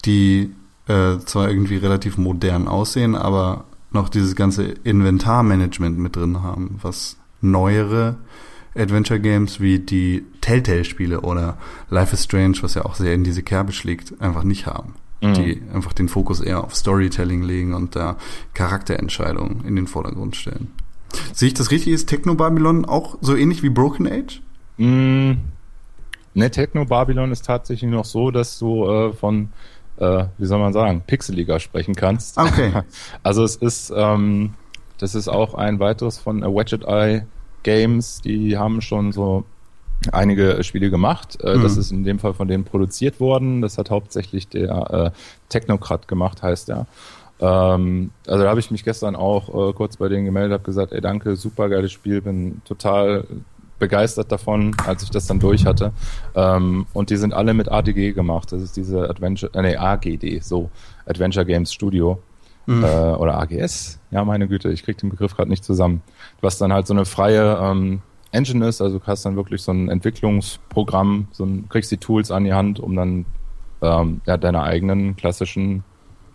[0.04, 0.52] die
[0.88, 7.16] äh, zwar irgendwie relativ modern aussehen, aber noch dieses ganze Inventarmanagement mit drin haben, was
[7.40, 8.16] neuere
[8.74, 11.58] Adventure Games wie die Telltale-Spiele oder
[11.90, 15.34] Life is Strange, was ja auch sehr in diese Kerbe schlägt, einfach nicht haben Mhm.
[15.34, 18.16] die einfach den Fokus eher auf Storytelling legen und da
[18.52, 20.68] Charakterentscheidungen in den Vordergrund stellen.
[21.32, 21.92] Sehe ich das richtig?
[21.92, 24.40] Ist Techno Babylon auch so ähnlich wie Broken Age?
[24.78, 25.32] Mm,
[26.34, 29.48] ne, Techno Babylon ist tatsächlich noch so, dass du äh, von,
[29.98, 32.38] äh, wie soll man sagen, Pixeliger sprechen kannst.
[32.38, 32.72] Ah, Okay.
[33.22, 34.54] Also es ist, ähm,
[34.98, 37.22] das ist auch ein weiteres von äh, Wedget Eye
[37.62, 39.44] Games, die haben schon so
[40.12, 41.38] einige Spiele gemacht.
[41.42, 41.80] Äh, Das Mhm.
[41.80, 43.62] ist in dem Fall von denen produziert worden.
[43.62, 46.86] Das hat hauptsächlich der äh, Technocrat gemacht, heißt er.
[47.40, 50.92] Ähm, also da habe ich mich gestern auch äh, kurz bei denen gemeldet, habe gesagt,
[50.92, 53.26] ey danke, super geiles Spiel, bin total
[53.78, 55.92] begeistert davon, als ich das dann durch hatte.
[56.36, 58.52] Ähm, und die sind alle mit ADG gemacht.
[58.52, 60.70] Das ist diese Adventure, äh, nee, AGD, so
[61.06, 62.20] Adventure Games Studio
[62.66, 62.82] Mhm.
[62.82, 64.00] äh, oder AGS.
[64.10, 66.00] Ja, meine Güte, ich krieg den Begriff gerade nicht zusammen.
[66.40, 68.00] Was dann halt so eine freie ähm,
[68.32, 72.30] Engine ist, also du hast dann wirklich so ein Entwicklungsprogramm, so ein, kriegst die Tools
[72.30, 73.26] an die Hand, um dann
[73.82, 75.84] ähm, ja, deine eigenen klassischen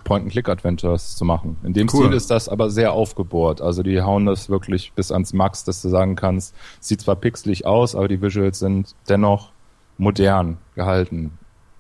[0.03, 1.57] Point-and-Click-Adventures zu machen.
[1.63, 2.05] In dem Cool.
[2.05, 3.62] Stil ist das aber sehr aufgebohrt.
[3.62, 7.65] Also die hauen das wirklich bis ans Max, dass du sagen kannst, sieht zwar pixelig
[7.65, 9.51] aus, aber die Visuals sind dennoch
[9.97, 11.38] modern gehalten.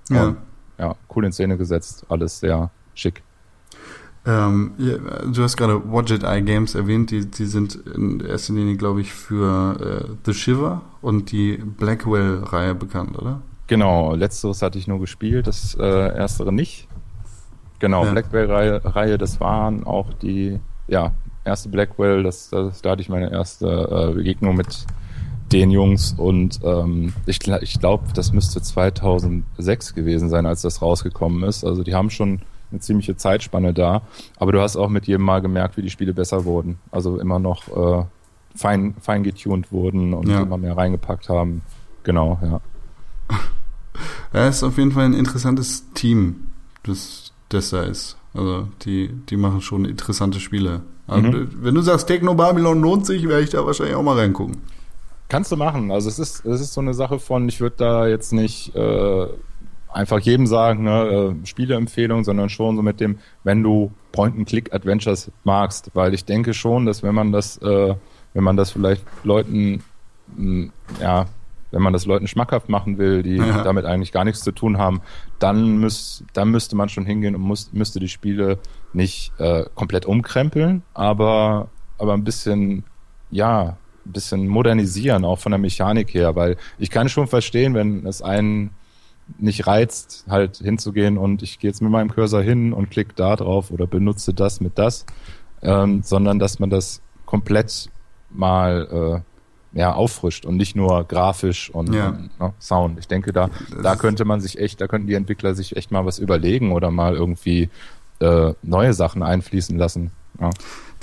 [0.09, 0.27] Ja.
[0.27, 0.37] Und,
[0.77, 3.23] ja, cool in Szene gesetzt, alles sehr schick.
[4.25, 8.75] Ähm, ja, du hast gerade Widget Eye Games erwähnt, die, die sind in erster Linie,
[8.75, 13.41] glaube ich, für äh, The Shiver und die Blackwell-Reihe bekannt, oder?
[13.67, 16.87] Genau, letzteres hatte ich nur gespielt, das äh, erstere nicht.
[17.79, 18.11] Genau, Ja.
[18.11, 21.11] Blackwell-Reihe, Reihe, das waren auch die, ja,
[21.45, 24.85] erste Blackwell, das, das, da hatte ich meine erste äh, Begegnung mit
[25.51, 31.43] den Jungs und ähm, ich, ich glaube, das müsste 2006 gewesen sein, als das rausgekommen
[31.43, 31.63] ist.
[31.63, 34.03] Also die haben schon eine ziemliche Zeitspanne da,
[34.37, 36.77] aber du hast auch mit jedem Mal gemerkt, wie die Spiele besser wurden.
[36.91, 37.67] Also immer noch
[38.01, 38.05] äh,
[38.55, 40.41] fein, fein getuned wurden und Ja.
[40.41, 41.61] immer mehr reingepackt haben.
[42.03, 42.61] Genau, ja.
[44.33, 46.47] Ja, ist auf jeden Fall ein interessantes Team,
[46.83, 48.17] das, das da ist.
[48.33, 50.81] Also die, die machen schon interessante Spiele.
[51.07, 51.49] Mhm.
[51.55, 54.57] Wenn du sagst, Techno Babylon lohnt sich, werde ich da wahrscheinlich auch mal reingucken.
[55.27, 55.91] Kannst du machen.
[55.91, 59.27] Also es ist, es ist so eine Sache von, ich würde da jetzt nicht äh,
[59.91, 65.91] einfach jedem sagen, ne, äh, Spieleempfehlung, sondern schon so mit dem, wenn du Point-and-Click-Adventures magst,
[65.93, 67.95] weil ich denke schon, dass wenn man das, äh,
[68.33, 69.83] wenn man das vielleicht Leuten,
[70.35, 71.25] mh, ja,
[71.71, 73.63] wenn man das Leuten schmackhaft machen will, die Ja.
[73.63, 75.01] damit eigentlich gar nichts zu tun haben,
[75.39, 78.59] dann, müß, dann müsste man schon hingehen und muss, müsste die Spiele
[78.93, 82.83] nicht äh, komplett umkrempeln, aber, aber ein bisschen,
[83.29, 88.05] ja, ein bisschen modernisieren, auch von der Mechanik her, weil ich kann schon verstehen, wenn
[88.07, 88.71] es einen
[89.37, 93.35] nicht reizt, halt hinzugehen und ich gehe jetzt mit meinem Cursor hin und klicke da
[93.35, 95.05] drauf oder benutze das mit das,
[95.61, 97.89] ähm, sondern dass man das komplett
[98.31, 99.28] mal äh,
[99.71, 102.09] ja, auffrischt und nicht nur grafisch und, Ja.
[102.09, 102.99] und ne, Sound.
[102.99, 105.91] Ich denke, da, Das da könnte man sich echt, da könnten die Entwickler sich echt
[105.91, 107.69] mal was überlegen oder mal irgendwie
[108.19, 110.11] äh, neue Sachen einfließen lassen.
[110.39, 110.49] Ja.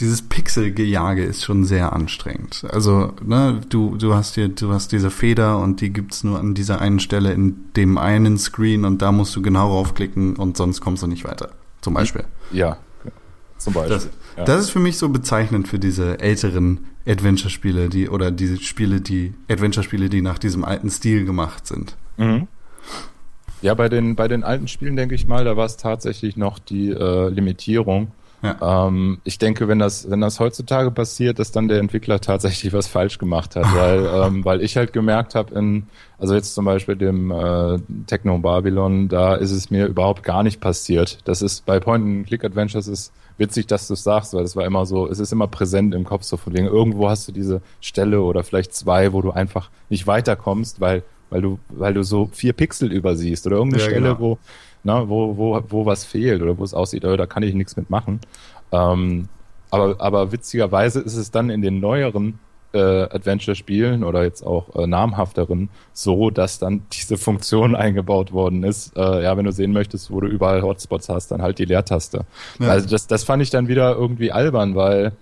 [0.01, 2.67] Dieses Pixelgejage ist schon sehr anstrengend.
[2.71, 6.55] Also, ne, du, du hast hier, du hast diese Feder und die gibt's nur an
[6.55, 10.81] dieser einen Stelle in dem einen Screen und da musst du genau raufklicken und sonst
[10.81, 11.51] kommst du nicht weiter.
[11.81, 12.25] Zum Beispiel.
[12.53, 12.77] Ja,
[13.59, 13.95] zum Beispiel.
[13.97, 14.45] Das, ja.
[14.45, 19.35] das ist für mich so bezeichnend für diese älteren Adventure-Spiele, die, oder diese Spiele, die,
[19.49, 21.97] Adventure-Spiele, die nach diesem alten Stil gemacht sind.
[22.17, 22.49] Mhm.
[23.63, 26.59] Ja, bei den, bei den alten Spielen denke ich mal, da war es tatsächlich noch
[26.59, 28.13] die äh, Limitierung.
[28.43, 28.87] Ja.
[28.87, 32.87] Ähm, ich denke, wenn das, wenn das heutzutage passiert, dass dann der Entwickler tatsächlich was
[32.87, 35.87] falsch gemacht hat, weil, ähm, weil ich halt gemerkt habe, in,
[36.19, 40.61] also jetzt zum Beispiel dem äh, Techno Babylon, da ist es mir überhaupt gar nicht
[40.61, 41.19] passiert.
[41.25, 45.09] Das ist bei Point-and-Click-Adventures ist witzig, dass du es sagst, weil das war immer so,
[45.09, 48.45] es ist immer präsent im Kopf so von wegen, irgendwo hast du diese Stelle oder
[48.45, 52.93] vielleicht zwei, wo du einfach nicht weiterkommst, weil weil du, weil du so vier Pixel
[52.93, 54.21] übersiehst oder irgendeine Ja, Stelle, genau.
[54.21, 54.39] wo,
[54.87, 57.77] na, wo, wo, wo was fehlt oder wo es aussieht, oh, da kann ich nichts
[57.77, 58.21] mitmachen.
[58.73, 59.29] Ähm,
[59.71, 62.39] aber, aber witzigerweise ist es dann in den neueren
[62.73, 68.97] äh, Adventure-Spielen oder jetzt auch äh, namhafteren so, dass dann diese Funktion eingebaut worden ist.
[68.97, 72.25] Äh, ja, wenn du sehen möchtest, wo du überall Hotspots hast, dann halt die Leertaste.
[72.61, 72.69] Ja.
[72.69, 75.13] Also das, das fand ich dann wieder irgendwie albern, weil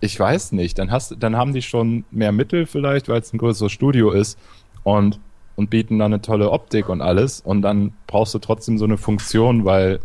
[0.00, 3.38] ich weiß nicht, dann hast, dann haben die schon mehr Mittel vielleicht, weil es ein
[3.38, 4.38] größeres Studio ist
[4.82, 5.20] und
[5.60, 8.96] und bieten dann eine tolle Optik und alles und dann brauchst du trotzdem so eine
[8.96, 10.00] Funktion, weil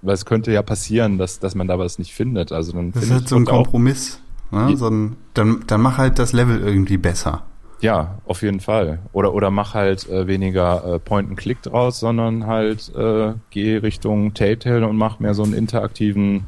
[0.00, 2.52] weil es könnte ja passieren, dass dass man da was nicht findet.
[2.52, 4.20] Also dann Das ist halt so ein Kompromiss.
[4.50, 4.74] Ne?
[4.78, 7.42] So ein, dann, dann mach halt das Level irgendwie besser.
[7.80, 9.00] Ja, auf jeden Fall.
[9.12, 13.76] Oder oder mach halt äh, weniger äh, Point and Click draus, sondern halt äh, geh
[13.76, 16.46] Richtung Telltale und mach mehr so einen interaktiven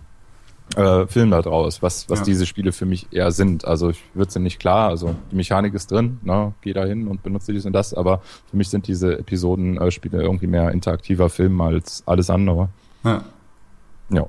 [0.74, 2.24] äh, Film da draus, was was Ja.
[2.24, 3.64] diese Spiele für mich eher sind.
[3.64, 7.06] Also ich würde sie nicht klar, also die Mechanik ist drin, ne, geh da hin
[7.06, 10.72] und benutze dies und das, aber für mich sind diese Episoden äh, Spiele irgendwie mehr
[10.72, 12.68] interaktiver Film als alles andere.
[13.04, 13.22] Ja.
[14.10, 14.26] Ja.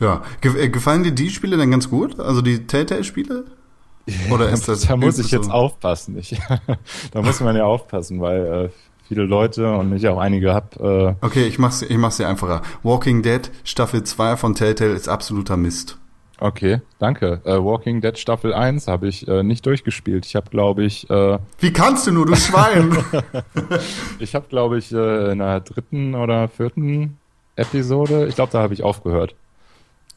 [0.00, 0.22] Ja.
[0.40, 2.18] Ge äh, gefallen dir die Spiele denn ganz gut?
[2.18, 3.44] Also die Telltale-Spiele?
[4.30, 6.18] Oder ist das da muss ich jetzt aufpassen.
[6.18, 6.40] Ich,
[7.12, 8.68] da muss man ja aufpassen, weil äh,
[9.12, 12.62] viele Leute und ich auch einige hab äh, Okay, ich mach's, ich mach's dir einfacher.
[12.82, 15.98] Walking Dead Staffel 2 von Telltale ist absoluter Mist.
[16.38, 17.40] Okay, danke.
[17.44, 20.24] Äh, Walking Dead Staffel 1 habe ich äh, nicht durchgespielt.
[20.24, 22.96] Ich habe, glaube ich, äh, Wie kannst du nur, du Schwein?
[24.18, 27.18] ich habe, glaube ich, äh, in der dritten oder vierten
[27.54, 29.34] Episode, ich glaube, da habe ich aufgehört.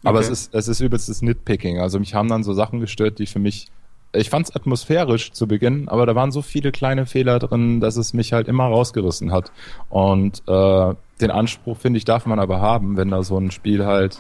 [0.04, 0.28] Aber Okay.
[0.28, 1.80] es ist es ist übelstes Nitpicking.
[1.80, 3.68] Also mich haben dann so Sachen gestört, die für mich
[4.16, 7.98] ich fand es atmosphärisch zu Beginn, aber da waren so viele kleine Fehler drin, dass
[7.98, 9.52] es mich halt immer rausgerissen hat.
[9.90, 13.86] Und äh, den Anspruch, finde ich, darf man aber haben, wenn da so ein Spiel
[13.86, 14.20] halt,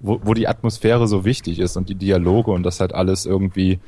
[0.00, 3.78] wo, wo die Atmosphäre so wichtig ist und die Dialoge und das halt alles irgendwie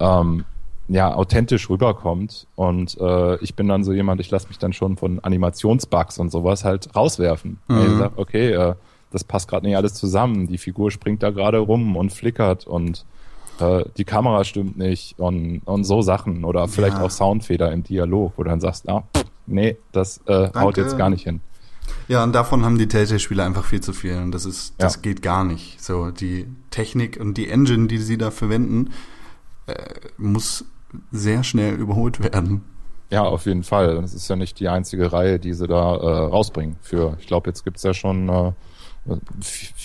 [0.00, 0.44] ähm,
[0.88, 2.46] ja authentisch rüberkommt.
[2.54, 6.30] Und äh, ich bin dann so jemand, ich lasse mich dann schon von Animationsbugs und
[6.30, 7.58] sowas halt rauswerfen.
[7.68, 7.78] Mhm.
[7.78, 8.74] Ich sag, okay, äh,
[9.10, 10.46] das passt gerade nicht alles zusammen.
[10.46, 13.04] Die Figur springt da gerade rum und flickert und
[13.60, 16.44] äh, die Kamera stimmt nicht und, und so Sachen.
[16.44, 17.04] Oder vielleicht Ja.
[17.04, 20.96] auch Soundfeder im Dialog, wo du dann sagst, ah, pff, nee, das äh, haut jetzt
[20.98, 21.40] gar nicht hin.
[22.08, 24.16] ja, und davon haben die Telltale-Spiele einfach viel zu viel.
[24.18, 25.00] Und das ist, das Ja.
[25.02, 25.82] geht gar nicht.
[25.82, 28.90] So, die Technik und die Engine, die sie da verwenden,
[29.66, 29.74] äh,
[30.16, 30.64] muss
[31.12, 32.62] sehr schnell überholt werden.
[33.10, 34.00] Ja, auf jeden Fall.
[34.02, 36.76] Das ist ja nicht die einzige Reihe, die sie da äh, rausbringen.
[36.82, 38.52] Für, ich glaube, jetzt gibt's ja schon äh,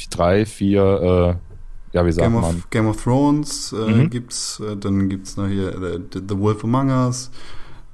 [0.09, 1.52] drei, vier, äh,
[1.93, 2.43] ja, wie sagt Game man?
[2.43, 4.09] of, Game of Thrones äh, Mhm.
[4.09, 7.31] gibt's, äh, dann gibt's noch hier äh, The Wolf Among Us,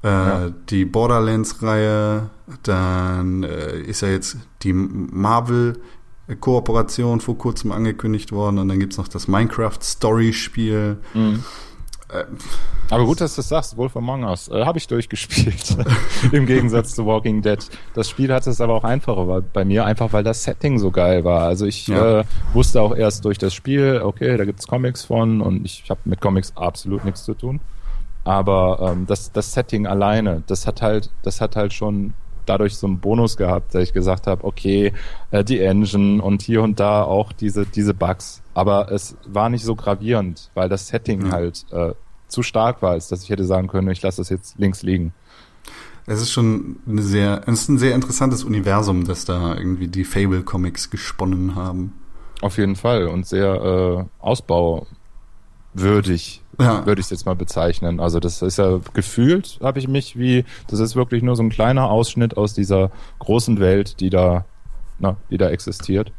[0.03, 0.49] äh, Ja.
[0.69, 2.29] die Borderlands-Reihe,
[2.63, 9.07] dann äh, ist ja jetzt die Marvel-Kooperation vor kurzem angekündigt worden und dann gibt's noch
[9.07, 10.97] das Minecraft-Story-Spiel.
[11.13, 11.43] Mhm.
[12.11, 12.23] Äh,
[12.89, 14.47] Aber gut, dass du das sagst, Wolf Among Us.
[14.47, 15.77] Äh, Habe ich durchgespielt.
[16.31, 17.59] Im Gegensatz zu Walking Dead.
[17.93, 21.23] Das Spiel hatte es aber auch einfacher bei mir, einfach weil das Setting so geil
[21.23, 21.43] war.
[21.43, 22.21] Also ich Ja.
[22.21, 25.99] äh, wusste auch erst durch das Spiel, okay, da gibt's Comics von und ich habe
[26.05, 27.59] mit Comics absolut nichts zu tun.
[28.25, 32.13] Aber ähm, das, das Setting alleine, das hat halt, das hat halt schon
[32.49, 34.93] dadurch so einen Bonus gehabt, dass ich gesagt habe, okay,
[35.31, 38.41] äh, die Engine und hier und da auch diese, diese Bugs.
[38.53, 41.31] Aber es war nicht so gravierend, weil das Setting Ja.
[41.31, 41.93] halt äh,
[42.27, 45.13] zu stark war, als dass ich hätte sagen können, ich lasse das jetzt links liegen.
[46.05, 50.03] Es ist schon eine sehr, es ist ein sehr interessantes Universum, das da irgendwie die
[50.03, 51.93] Fable Comics gesponnen haben.
[52.41, 56.85] Auf jeden Fall und sehr äh, ausbauwürdig, Ja.
[56.85, 57.99] würde ich es jetzt mal bezeichnen.
[57.99, 61.49] Also das ist ja gefühlt, habe ich mich wie, das ist wirklich nur so ein
[61.49, 64.45] kleiner Ausschnitt aus dieser großen Welt, die da,
[64.99, 66.11] na, die da existiert.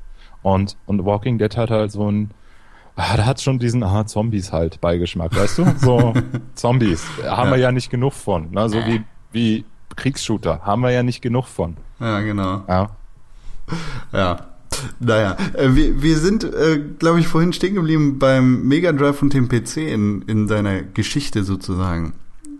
[0.42, 2.31] Und, und Walking Dead hat halt so ein,
[2.96, 5.66] ah, da hat schon diesen, ah, Zombies halt Beigeschmack, weißt du?
[5.79, 6.14] So
[6.55, 7.57] Zombies, haben Ja.
[7.57, 8.68] wir ja nicht genug von, ne?
[8.68, 9.64] so wie, wie
[9.96, 11.76] Kriegsshooter, haben wir ja nicht genug von.
[11.98, 12.62] Ja, genau.
[12.68, 12.90] Ja.
[14.12, 14.46] Ja.
[14.99, 19.35] Naja, äh, wir, wir sind, äh, glaube ich, vorhin stehen geblieben beim Mega Drive und
[19.35, 22.14] dem PC in, in deiner Geschichte sozusagen.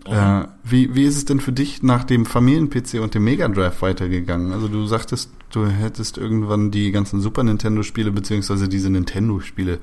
[0.05, 3.81] Äh, wie, wie ist es denn für dich nach dem Familien-PC und dem Mega Drive
[3.81, 4.51] weitergegangen?
[4.51, 9.79] Also du sagtest, du hättest irgendwann die ganzen Super Nintendo-Spiele beziehungsweise diese Nintendo-Spiele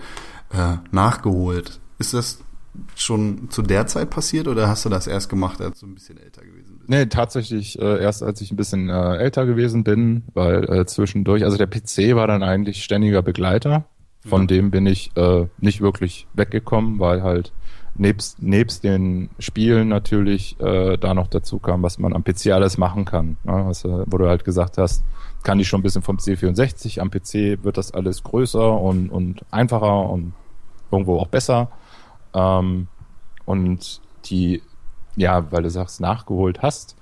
[0.51, 1.79] äh, nachgeholt.
[1.98, 2.40] Ist das
[2.96, 6.18] schon zu der Zeit passiert oder hast du das erst gemacht, als du ein bisschen
[6.18, 6.58] älter gewesen?
[6.90, 11.44] Nee, tatsächlich äh, erst als ich ein bisschen äh, älter gewesen bin, weil äh, zwischendurch,
[11.44, 13.85] also der PC war dann eigentlich ständiger Begleiter.
[14.27, 14.46] Von Ja.
[14.48, 17.53] dem bin ich äh, nicht wirklich weggekommen, weil halt
[17.94, 22.79] nebst, nebst den Spielen natürlich äh, da noch dazu kam, was man am PC alles
[22.79, 23.37] machen kann.
[23.44, 23.64] Ne?
[23.66, 25.05] Was, äh, wo du halt gesagt hast,
[25.42, 29.42] kann ich schon ein bisschen vom C64, am PC wird das alles größer und, und
[29.51, 30.33] einfacher und
[30.90, 31.70] irgendwo auch besser.
[32.35, 32.88] Ähm,
[33.44, 34.62] und die,
[35.18, 36.96] ja, weil du sagst, nachgeholt hast.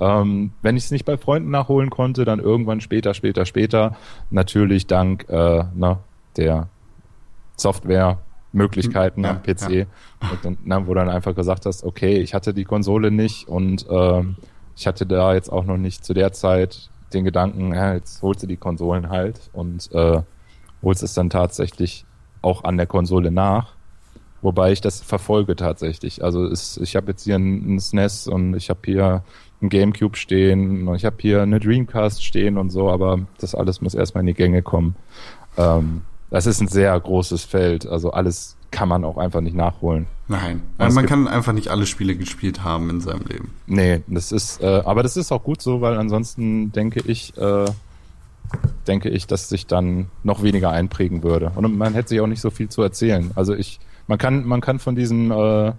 [0.00, 3.96] Ähm, wenn ich es nicht bei Freunden nachholen konnte, dann irgendwann später, später, später,
[4.30, 6.00] natürlich dank äh, na,
[6.36, 6.68] der
[7.56, 9.84] Software-Möglichkeiten Ja, am PC, ja.
[10.30, 13.48] und dann, na, wo du dann einfach gesagt hast, okay, ich hatte die Konsole nicht
[13.48, 14.36] und ähm,
[14.76, 18.42] ich hatte da jetzt auch noch nicht zu der Zeit den Gedanken, ja, jetzt holst
[18.42, 20.22] du die Konsolen halt und äh,
[20.82, 22.04] holst es dann tatsächlich
[22.42, 23.77] auch an der Konsole nach.
[24.40, 26.22] Wobei ich das verfolge tatsächlich.
[26.22, 29.24] Also es, ich habe jetzt hier ein, ein SNES und ich habe hier
[29.60, 33.80] ein Gamecube stehen und ich habe hier eine Dreamcast stehen und so, aber das alles
[33.80, 34.94] muss erstmal in die Gänge kommen.
[35.56, 37.86] Ähm, das ist ein sehr großes Feld.
[37.86, 40.06] Also alles kann man auch einfach nicht nachholen.
[40.28, 40.62] Nein.
[40.76, 43.54] Es man kann einfach nicht alle Spiele gespielt haben in seinem Leben.
[43.66, 47.64] Nee, das ist, äh, aber das ist auch gut so, weil ansonsten denke ich, äh,
[48.86, 51.52] denke ich, dass sich dann noch weniger einprägen würde.
[51.54, 53.30] Und man hätte sich auch nicht so viel zu erzählen.
[53.34, 55.72] Also ich, man kann, man kann von diesem äh,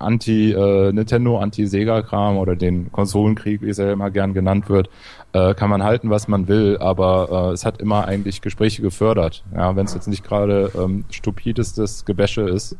[0.00, 4.68] Anti äh, Nintendo, Anti Sega Kram oder den Konsolenkrieg, wie es ja immer gern genannt
[4.68, 4.88] wird,
[5.32, 9.44] äh, kann man halten, was man will, aber äh, es hat immer eigentlich Gespräche gefördert.
[9.54, 12.76] Ja, wenn es jetzt nicht gerade ähm, stupidestes Gebäsche ist,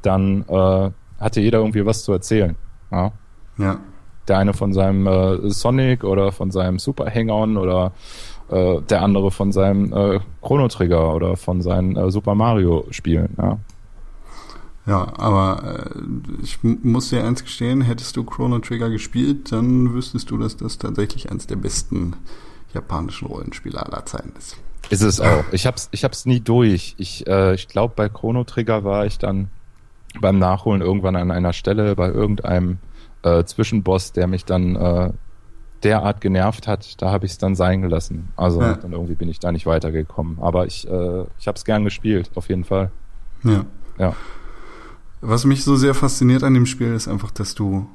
[0.00, 2.56] dann äh, hatte jeder irgendwie was zu erzählen.
[2.90, 3.12] Ja
[3.58, 3.78] Ja.
[4.28, 7.92] der eine von seinem äh, Sonic oder von seinem Super Hang-On oder
[8.50, 13.34] äh, der andere von seinem äh, Chrono Trigger oder von seinen äh, Super Mario Spielen.
[13.36, 13.58] Ja.
[14.84, 16.00] Ja, aber äh,
[16.42, 20.78] ich muss dir eins gestehen, hättest du Chrono Trigger gespielt, dann wüsstest du, dass das
[20.78, 22.16] tatsächlich eines der besten
[22.74, 24.56] japanischen Rollenspiele aller Zeiten ist.
[24.90, 25.44] Ist es auch.
[25.52, 26.94] Ich hab's, ich hab's nie durch.
[26.98, 29.48] Ich, äh, ich glaube, bei Chrono Trigger war ich dann
[30.20, 32.78] beim Nachholen irgendwann an einer Stelle bei irgendeinem
[33.22, 35.12] äh, Zwischenboss, der mich dann äh,
[35.84, 38.28] derart genervt hat, da habe ich es dann sein gelassen.
[38.36, 38.74] Also Ja.
[38.74, 40.38] dann irgendwie bin ich da nicht weitergekommen.
[40.40, 42.90] Aber ich, äh, ich habe es gern gespielt, auf jeden Fall.
[43.44, 43.64] Ja.
[43.98, 44.14] Ja.
[45.22, 47.88] Was mich so sehr fasziniert an dem Spiel ist einfach, dass du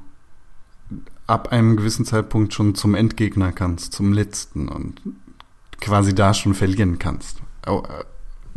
[1.28, 5.02] ab einem gewissen Zeitpunkt schon zum Endgegner kannst, zum letzten und
[5.82, 7.42] quasi da schon verlieren kannst.
[7.66, 7.78] Äh,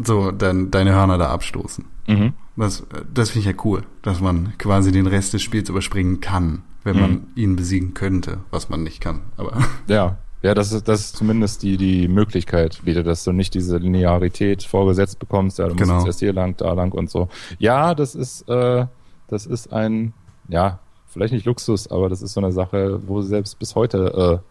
[0.03, 1.85] So, dann deine Hörner da abstoßen.
[2.09, 2.33] Mhm.
[2.57, 6.63] Das, das finde ich ja cool, dass man quasi den Rest des Spiels überspringen kann,
[6.85, 7.01] wenn Mhm.
[7.03, 9.21] man ihn besiegen könnte, was man nicht kann.
[9.37, 13.55] Aber Ja, ja, das ist, das ist zumindest die, die Möglichkeit wieder, dass du nicht
[13.55, 15.99] diese Linearität vorgesetzt bekommst, ja, du musst Genau.
[15.99, 17.29] jetzt erst hier lang, da lang und so.
[17.59, 18.87] Ja, das ist, äh,
[19.29, 20.13] das ist ein,
[20.49, 24.47] ja, vielleicht nicht Luxus, aber das ist so eine Sache, wo selbst bis heute, äh,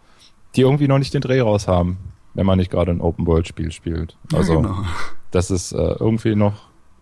[0.55, 1.97] die irgendwie noch nicht den Dreh raus haben,
[2.33, 4.15] wenn man nicht gerade ein Open-World-Spiel spielt.
[4.33, 4.77] Also, ja, genau.
[5.31, 6.53] das ist äh, irgendwie noch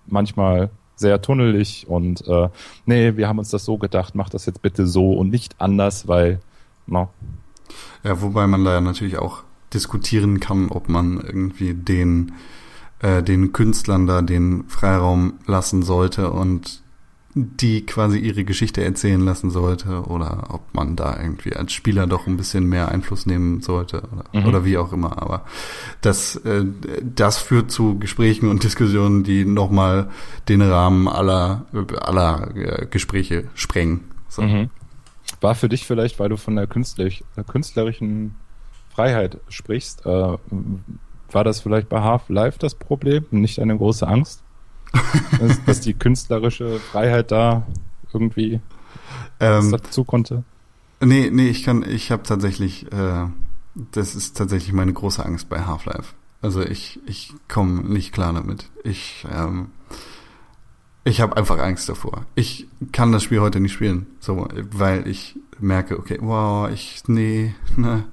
[0.05, 2.49] manchmal sehr tunnelig und äh,
[2.85, 6.07] nee, wir haben uns das so gedacht, mach das jetzt bitte so und nicht anders,
[6.07, 6.39] weil,
[6.87, 7.09] no,
[8.03, 12.33] Ja, wobei man da ja natürlich auch diskutieren kann, ob man irgendwie den,
[12.99, 16.81] äh, den Künstlern da den Freiraum lassen sollte und
[17.39, 22.25] die quasi ihre Geschichte erzählen lassen sollte oder ob man da irgendwie als Spieler doch
[22.25, 24.45] ein bisschen mehr Einfluss nehmen sollte oder, Mhm.
[24.47, 25.21] oder wie auch immer.
[25.21, 25.45] Aber
[26.01, 26.65] das, äh,
[27.03, 30.09] das führt zu Gesprächen und Diskussionen, die nochmal
[30.49, 31.65] den Rahmen aller,
[32.01, 34.05] aller äh, Gespräche sprengen.
[34.29, 34.41] So.
[34.41, 34.69] Mhm.
[35.41, 38.35] War für dich vielleicht, weil du von der künstlich, äh, künstlerischen
[38.89, 40.37] Freiheit sprichst, äh,
[41.31, 43.25] war das vielleicht bei Half-Life das Problem?
[43.31, 44.41] Nicht eine große Angst?
[45.39, 47.67] dass, dass die künstlerische Freiheit da
[48.13, 48.61] irgendwie
[49.39, 50.43] Ähm, dazu konnte?
[50.99, 53.27] Nee, nee, ich kann, ich habe tatsächlich, äh,
[53.91, 56.13] das ist tatsächlich meine große Angst bei Half-Life.
[56.41, 58.69] Also ich, ich komme nicht klar damit.
[58.83, 59.67] Ich, ähm,
[61.07, 62.25] ich habe einfach Angst davor.
[62.35, 67.53] Ich kann das Spiel heute nicht spielen, so, weil ich merke, okay, wow, ich, nee,
[67.77, 68.03] ne,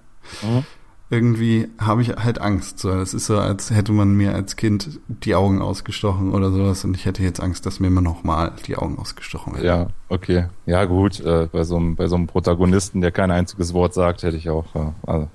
[0.42, 0.64] Mhm.
[1.10, 2.78] irgendwie habe ich halt Angst.
[2.78, 6.82] So, es ist so, als hätte man mir als Kind die Augen ausgestochen oder sowas
[6.84, 9.66] und ich hätte jetzt Angst, dass mir immer noch mal die Augen ausgestochen werden.
[9.66, 10.46] Ja, okay.
[10.64, 11.20] Ja, gut.
[11.20, 14.48] Äh, bei, so einem, bei so einem Protagonisten, der kein einziges Wort sagt, hätte ich
[14.48, 14.74] auch.
[14.74, 15.28] Äh, also,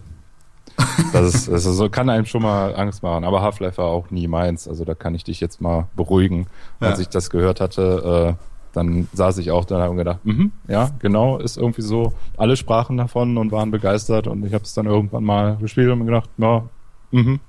[1.13, 3.23] Das ist, das ist so, kann einem schon mal Angst machen.
[3.23, 4.67] Aber Half-Life war auch nie meins.
[4.67, 6.47] Also da kann ich dich jetzt mal beruhigen.
[6.79, 7.01] Als Ja.
[7.03, 11.37] ich das gehört hatte, äh, dann saß ich auch da und gedacht, mhm, ja, genau,
[11.39, 12.13] ist irgendwie so.
[12.37, 15.99] Alle sprachen davon und waren begeistert und ich habe es dann irgendwann mal gespielt und
[15.99, 16.63] mir gedacht, ja,
[17.11, 17.39] mhm,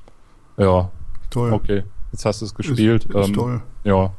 [0.57, 0.91] ja,
[1.28, 1.53] Toll.
[1.53, 3.05] okay, jetzt hast du es gespielt.
[3.05, 3.61] Ist, ist ähm, toll.
[3.85, 4.11] Ja,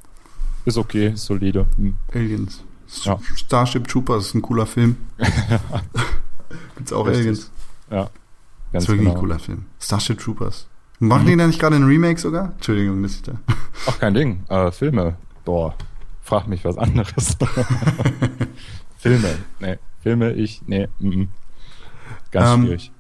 [0.66, 1.66] ist okay, ist solide.
[1.76, 1.96] Hm.
[2.14, 2.64] Aliens.
[3.04, 3.18] Ja.
[3.36, 4.96] Starship Troopers ist ein cooler Film.
[6.76, 7.22] Gibt's auch Richtig.
[7.26, 7.52] Aliens.
[7.90, 8.10] Ja,
[8.72, 9.16] Das ganz ist wirklich genau.
[9.16, 9.66] ein cooler Film.
[9.80, 10.68] Starship Troopers.
[11.00, 11.28] Machen Mhm.
[11.30, 12.52] die da nicht gerade ein Remake sogar?
[12.56, 13.34] Entschuldigung, dass ich da.
[13.88, 14.44] Ach, kein Ding.
[14.50, 15.16] Äh, Filme.
[15.46, 15.74] Boah,
[16.22, 17.38] frag mich was anderes.
[18.98, 19.30] Filme.
[19.60, 21.28] Nee, Filme, ich, nee, mm, mm.
[22.32, 22.92] ganz Ähm, schwierig.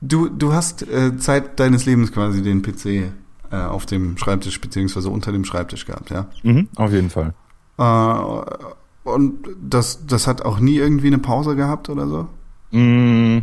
[0.00, 5.10] Du, du hast äh, Zeit deines Lebens quasi den PC äh, auf dem Schreibtisch beziehungsweise
[5.10, 6.26] unter dem Schreibtisch gehabt, ja.
[6.42, 7.34] Mhm, auf jeden Fall.
[7.76, 12.28] Äh, und das, das hat auch nie irgendwie eine Pause gehabt oder so?
[12.76, 13.38] Mm,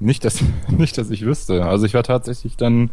[0.00, 1.64] nicht, dass, nicht, dass ich wüsste.
[1.64, 2.90] Also ich war tatsächlich dann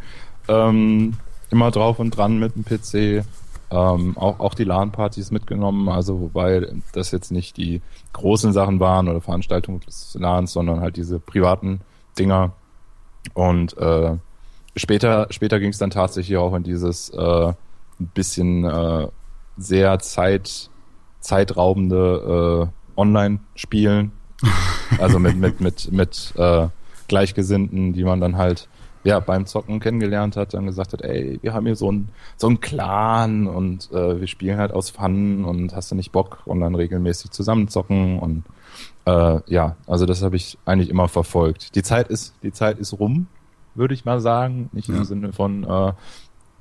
[0.48, 1.14] ähm,
[1.50, 3.26] immer drauf und dran mit dem PC.
[3.70, 7.82] Ähm, auch, auch die LAN-Partys mitgenommen, also wobei das jetzt nicht die
[8.14, 11.82] großen Sachen waren oder Veranstaltungen des LANs, sondern halt diese privaten
[12.18, 12.54] Dinger.
[13.34, 14.16] Und äh,
[14.78, 17.48] später, später ging es dann tatsächlich auch in dieses äh,
[18.00, 19.10] ein bisschen äh,
[19.58, 20.70] sehr zeit,
[21.20, 24.12] zeitraubende äh, Online-Spielen.
[25.00, 26.70] Also mit, mit, mit, mit äh,
[27.08, 28.68] Gleichgesinnten, die man dann halt
[29.04, 32.48] ja beim Zocken kennengelernt hat, dann gesagt hat, ey, wir haben hier so ein so
[32.50, 36.60] ein Clan und äh, wir spielen halt aus Fun und hast du nicht Bock und
[36.60, 38.44] dann regelmäßig zusammenzocken und
[39.06, 41.76] äh, ja, also das habe ich eigentlich immer verfolgt.
[41.76, 43.28] Die Zeit ist die Zeit ist rum,
[43.76, 44.96] würde ich mal sagen, nicht Ja.
[44.98, 45.94] im Sinne von äh,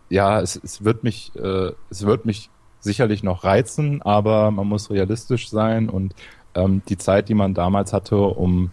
[0.09, 4.91] ja, es, es wird mich äh, es wird mich sicherlich noch reizen, aber man muss
[4.91, 6.15] realistisch sein und
[6.55, 8.71] ähm, die Zeit, die man damals hatte, um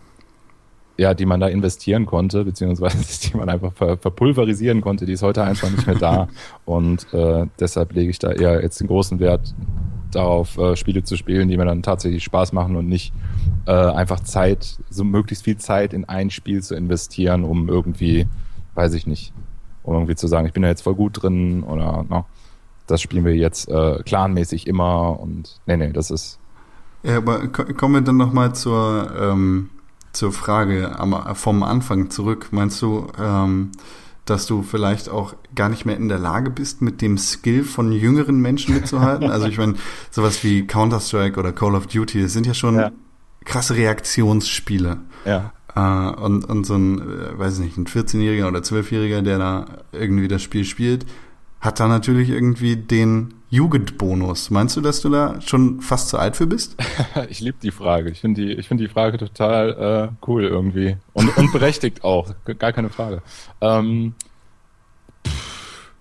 [0.97, 2.97] ja, die man da investieren konnte, beziehungsweise
[3.31, 6.27] die man einfach ver verpulverisieren konnte, die ist heute einfach nicht mehr da.
[6.65, 9.53] Und äh, deshalb lege ich da eher jetzt den großen Wert
[10.11, 13.13] darauf, äh, Spiele zu spielen, die mir dann tatsächlich Spaß machen und nicht
[13.65, 18.27] äh, einfach Zeit, so möglichst viel Zeit in ein Spiel zu investieren, um irgendwie,
[18.75, 19.33] weiß ich nicht,
[19.81, 22.25] um irgendwie zu sagen, ich bin da jetzt voll gut drin oder no,
[22.85, 26.37] das spielen wir jetzt äh, clanmäßig immer und nee, nee, das ist
[27.01, 29.71] Ja, aber ko- kommen wir dann nochmal zur, ähm,
[30.13, 32.47] zur Frage am, vom Anfang zurück.
[32.51, 33.71] Meinst du, ähm,
[34.25, 37.91] dass du vielleicht auch gar nicht mehr in der Lage bist, mit dem Skill von
[37.91, 39.29] jüngeren Menschen mitzuhalten?
[39.29, 39.75] also ich meine,
[40.11, 42.91] sowas wie Counter-Strike oder Call of Duty, das sind ja schon Ja.
[43.43, 44.97] krasse Reaktionsspiele.
[45.25, 45.51] ja.
[45.75, 45.79] Äh,
[46.21, 50.43] und, und so ein, äh, weiß nicht, ein 14-Jähriger oder 12-Jähriger, der da irgendwie das
[50.43, 51.05] Spiel spielt,
[51.61, 54.49] hat da natürlich irgendwie den Jugendbonus.
[54.49, 56.75] Meinst du, dass du da schon fast zu alt für bist?
[57.29, 58.09] Ich liebe die Frage.
[58.09, 62.33] Ich finde die, ich finde die Frage total äh, cool irgendwie und, und berechtigt auch.
[62.57, 63.21] Gar keine Frage.
[63.61, 64.15] Ähm,
[65.27, 65.91] pff,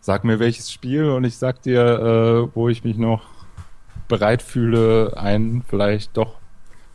[0.00, 3.22] sag mir welches Spiel und ich sag dir, äh, wo ich mich noch
[4.08, 6.34] bereit fühle, einen vielleicht doch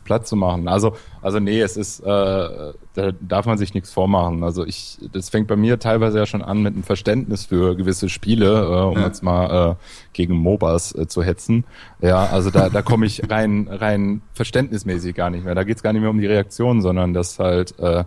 [0.04, 0.68] platt zu machen.
[0.68, 4.44] Also, also nee, es ist, äh, da darf man sich nichts vormachen.
[4.44, 8.08] Also ich, das fängt bei mir teilweise ja schon an mit einem Verständnis für gewisse
[8.08, 9.06] Spiele, äh, um Ja.
[9.06, 9.74] jetzt mal äh,
[10.12, 11.64] gegen MOBAs äh, zu hetzen.
[12.00, 15.54] Ja, also da, da komme ich rein, rein verständnismäßig gar nicht mehr.
[15.54, 18.04] Da geht's gar nicht mehr um die Reaktion, sondern das halt äh,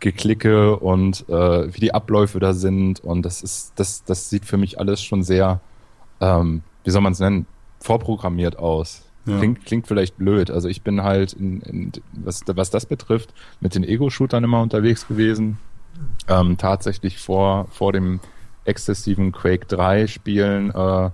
[0.00, 3.00] Geklicke und äh, wie die Abläufe da sind.
[3.00, 5.60] Und das ist, das, das sieht für mich alles schon sehr,
[6.20, 7.46] ähm, wie soll man es nennen,
[7.80, 9.02] vorprogrammiert aus.
[9.26, 9.38] Ja.
[9.38, 10.50] Klingt, klingt vielleicht blöd.
[10.50, 15.08] Also ich bin halt, in, in, was, was das betrifft, mit den Ego-Shootern immer unterwegs
[15.08, 15.58] gewesen.
[16.28, 18.20] Ähm, tatsächlich vor, vor dem
[18.64, 21.10] exzessiven Quake 3 Spielen äh,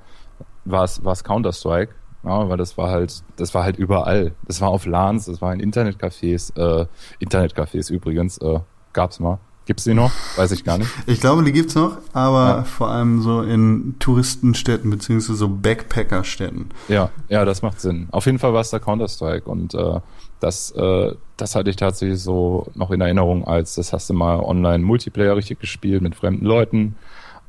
[0.65, 1.95] war es Counter-Strike.
[2.23, 4.33] Ja, weil das war halt, das war halt überall.
[4.47, 6.87] Das war auf LANs, das war in Internetcafés, äh,
[7.19, 8.61] Internetcafés übrigens, äh,
[8.93, 9.39] gab's mal.
[9.71, 10.11] Gibt's die noch?
[10.35, 10.91] Weiß ich gar nicht.
[11.07, 12.63] Ich glaube, die gibt's noch, aber Ja.
[12.65, 16.71] vor allem so in Touristenstädten beziehungsweise so Backpackerstädten.
[16.89, 18.09] Ja, ja, das macht Sinn.
[18.11, 20.01] Auf jeden Fall war es der Counter-Strike und äh,
[20.41, 24.41] das, äh, das hatte ich tatsächlich so noch in Erinnerung, als das hast du mal
[24.41, 26.97] online Multiplayer richtig gespielt mit fremden Leuten.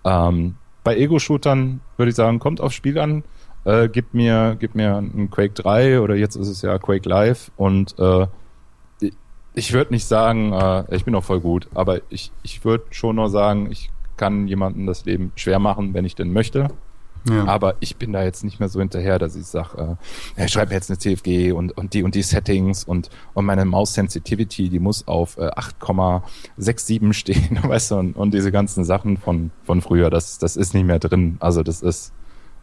[0.05, 3.23] Ähm, bei Ego-Shootern würde ich sagen, kommt aufs Spiel an,
[3.65, 7.49] äh, gib mir, gib mir ein Quake 3 oder jetzt ist es ja Quake Live
[7.57, 8.27] und äh,
[9.53, 12.85] ich- ich würde nicht sagen, äh, ich bin auch voll gut, aber ich, ich würde
[12.91, 16.69] schon noch sagen, ich kann jemandem das Leben schwer machen, wenn ich denn möchte.
[17.29, 17.45] Ja.
[17.45, 19.97] Aber ich bin da jetzt nicht mehr so hinterher, dass ich sage,
[20.35, 23.63] äh, schreib mir jetzt eine TFG und, und die und die Settings und, und meine
[23.63, 25.51] Maus Sensitivity, die muss auf äh,
[26.57, 30.73] 8,67 stehen, weißt du, und, und diese ganzen Sachen von, von früher, das, das ist
[30.73, 31.37] nicht mehr drin.
[31.39, 32.11] Also das ist,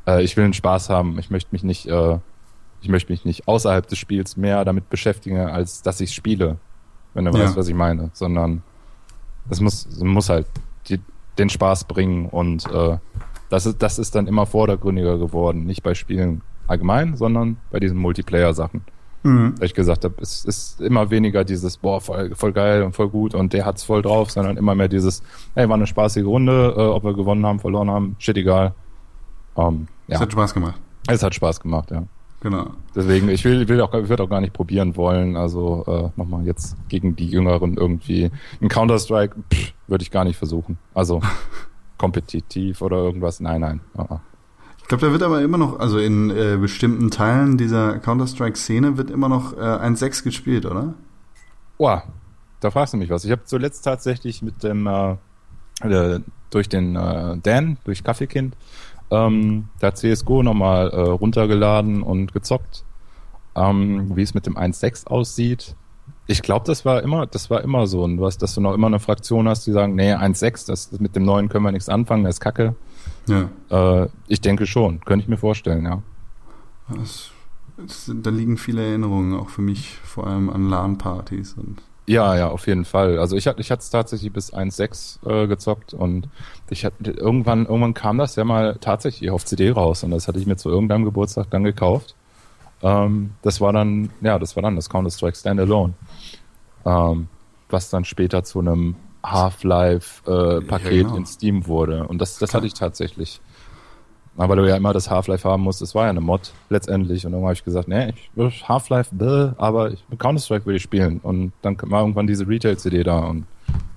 [0.08, 2.18] äh, ich will einen Spaß haben, ich möchte mich nicht, äh,
[2.80, 6.56] ich möchte mich nicht außerhalb des Spiels mehr damit beschäftigen, als dass ich spiele,
[7.18, 7.44] wenn du Ja.
[7.44, 8.62] weißt, was ich meine, sondern
[9.50, 10.46] es muss, es muss halt
[10.88, 11.00] die,
[11.36, 12.98] den Spaß bringen und äh,
[13.50, 15.64] das ist, das ist dann immer vordergründiger geworden.
[15.64, 18.82] Nicht bei Spielen allgemein, sondern bei diesen Multiplayer-Sachen.
[19.22, 19.54] Mhm.
[19.58, 23.08] Weil ich gesagt habe, es ist immer weniger dieses, boah, voll, voll geil und voll
[23.08, 25.22] gut und der hat's voll drauf, sondern immer mehr dieses,
[25.54, 28.74] hey, war eine spaßige Runde, äh, ob wir gewonnen haben, verloren haben, shit egal.
[29.54, 30.16] Um, ja.
[30.16, 30.80] Es hat Spaß gemacht.
[31.08, 32.04] Es hat Spaß gemacht, ja.
[32.40, 32.70] Genau.
[32.94, 35.36] Deswegen, ich will, will auch, ich würde auch gar nicht probieren wollen.
[35.36, 38.30] Also äh, nochmal jetzt gegen die Jüngeren irgendwie
[38.60, 39.36] ein Counter-Strike
[39.88, 40.78] würde ich gar nicht versuchen.
[40.94, 41.20] Also
[41.98, 43.40] kompetitiv oder irgendwas.
[43.40, 43.80] Nein, nein.
[43.96, 44.18] Uh
[44.80, 49.10] Ich glaube, da wird aber immer noch, also in äh, bestimmten Teilen dieser Counter-Strike-Szene wird
[49.10, 50.94] immer noch äh, 1.6 gespielt, oder?
[51.76, 52.04] Boah,
[52.60, 53.24] da fragst du mich was.
[53.24, 55.16] Ich habe zuletzt tatsächlich mit dem äh,
[55.80, 56.20] äh,
[56.50, 58.56] durch den äh, Dan, durch Kaffeekind,
[59.10, 62.84] ähm, da CSGO nochmal äh, runtergeladen und gezockt.
[63.54, 65.74] Ähm, wie es mit dem 1.6 aussieht.
[66.26, 68.04] Ich glaube, das war immer, das war immer so.
[68.04, 71.00] Und hast, dass du noch immer eine Fraktion hast, die sagen, nee, 1.6, das, das
[71.00, 72.76] mit dem neuen können wir nichts anfangen, das ist Kacke.
[73.26, 73.48] Ja.
[73.70, 76.02] Äh, ich denke schon, könnte ich mir vorstellen, ja.
[76.88, 77.30] Das,
[77.76, 82.48] das, da liegen viele Erinnerungen, auch für mich, vor allem an LAN-Partys und ja, ja,
[82.48, 83.18] auf jeden Fall.
[83.18, 86.30] Also ich hatte ich hatte es tatsächlich bis 1.6 äh, gezockt und
[86.70, 90.38] ich hatte irgendwann irgendwann kam das ja mal tatsächlich auf CD raus und das hatte
[90.38, 92.14] ich mir zu irgendeinem Geburtstag dann gekauft.
[92.82, 95.94] Ähm, das war dann ja, das war dann das Counter Strike Standalone,
[96.84, 97.28] ähm,
[97.68, 101.16] was dann später zu einem Half-Life äh, Paket ja, genau.
[101.16, 103.40] in Steam wurde und das das hatte ich tatsächlich.
[104.36, 107.26] Aber du ja immer das Half-Life haben musst, es war ja eine Mod letztendlich.
[107.26, 109.10] Und dann habe ich gesagt, nee, ich will Half-Life,
[109.58, 111.18] aber ich, Counter-Strike will ich spielen.
[111.24, 113.46] Und dann war irgendwann diese Retail-CD da und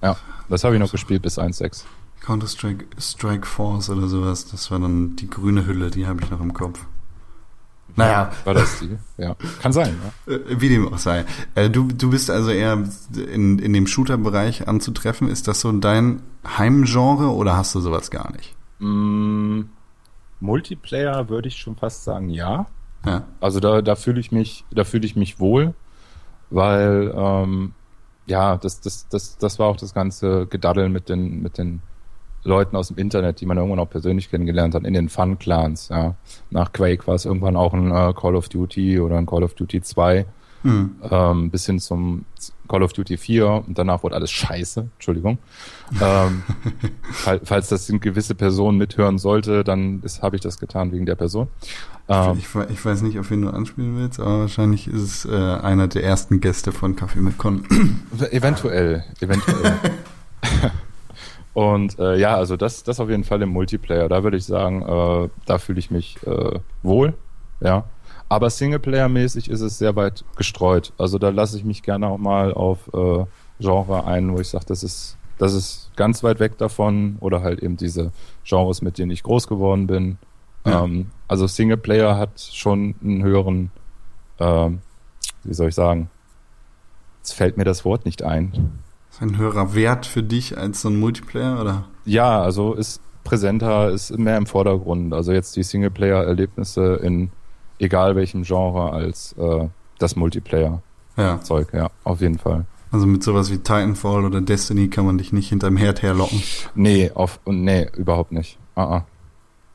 [0.02, 0.18] ja,
[0.50, 1.84] das habe ich noch gespielt bis 1.6.
[2.22, 6.42] Counter-Strike Strike Force oder sowas, das war dann die grüne Hülle, die habe ich noch
[6.42, 6.86] im Kopf.
[7.96, 8.32] Naja.
[8.46, 8.98] War das die?
[9.18, 9.36] Ja.
[9.62, 9.98] Kann sein,
[10.28, 10.34] ja.
[10.34, 11.26] Äh, wie dem auch sei.
[11.56, 12.82] Äh, du, du bist also eher
[13.16, 15.28] in, in dem Shooter-Bereich anzutreffen.
[15.28, 18.56] Ist das so dein Heimgenre oder hast du sowas gar nicht?
[18.80, 19.64] Mm,
[20.40, 22.68] Multiplayer würde ich schon fast sagen, ja.
[23.06, 23.24] ja.
[23.40, 25.74] Also da, da fühle ich mich, da fühle ich mich wohl,
[26.50, 27.74] weil ähm,
[28.26, 31.82] ja, das, das, das, das war auch das ganze Gedaddeln mit den, mit den
[32.44, 35.90] Leuten aus dem Internet, die man irgendwann auch persönlich kennengelernt hat, in den Fun-Clans.
[35.90, 36.16] Ja.
[36.50, 39.54] Nach Quake war es irgendwann auch ein äh, Call of Duty oder ein Call of
[39.54, 40.26] Duty 2.
[40.64, 40.96] Hm.
[41.10, 42.26] Ähm, bis hin zum
[42.68, 45.40] Call of Duty 4 und danach wurde alles scheiße, Entschuldigung.
[46.00, 46.44] ähm,
[47.12, 51.16] falls, falls das eine gewisse Person mithören sollte, dann habe ich das getan wegen der
[51.16, 51.48] Person.
[52.08, 55.36] Ähm, ich, ich, weiß nicht, auf wen du anspielen willst, aber wahrscheinlich ist es äh,
[55.36, 57.66] einer der ersten Gäste von Kaffee mit Con.
[58.32, 59.80] eventuell, eventuell.
[61.54, 64.08] Und äh, ja, also das, das auf jeden Fall im Multiplayer.
[64.08, 67.14] Da würde ich sagen, äh, da fühle ich mich äh, wohl.
[67.60, 67.86] Ja.
[68.30, 70.94] Aber Singleplayer-mäßig ist es sehr weit gestreut.
[70.98, 73.26] Also da lasse ich mich gerne auch mal auf äh,
[73.60, 77.18] Genre ein, wo ich sage, das ist, das ist ganz weit weg davon.
[77.20, 78.12] Oder halt eben diese
[78.46, 80.18] Genres, mit denen ich groß geworden bin.
[80.66, 80.86] Ja.
[80.86, 83.72] Ähm, also Singleplayer hat schon einen höheren,
[84.40, 84.80] ähm,
[85.44, 86.10] wie soll ich sagen,
[87.20, 88.72] jetzt fällt mir das Wort nicht ein.
[89.22, 91.86] Ein höherer Wert für dich als so ein Multiplayer, oder?
[92.06, 95.14] Ja, also ist präsenter, ist mehr im Vordergrund.
[95.14, 97.30] Also jetzt die Singleplayer-Erlebnisse in
[97.78, 99.68] egal welchem Genre als äh,
[100.00, 101.80] das Multiplayer-Zeug, ja.
[101.80, 102.66] ja, auf jeden Fall.
[102.92, 106.42] Also mit sowas wie Titanfall oder Destiny kann man dich nicht hinterm Herd herlocken.
[106.76, 108.58] Nee, auf, nee, überhaupt nicht.
[108.76, 109.04] Uh -uh.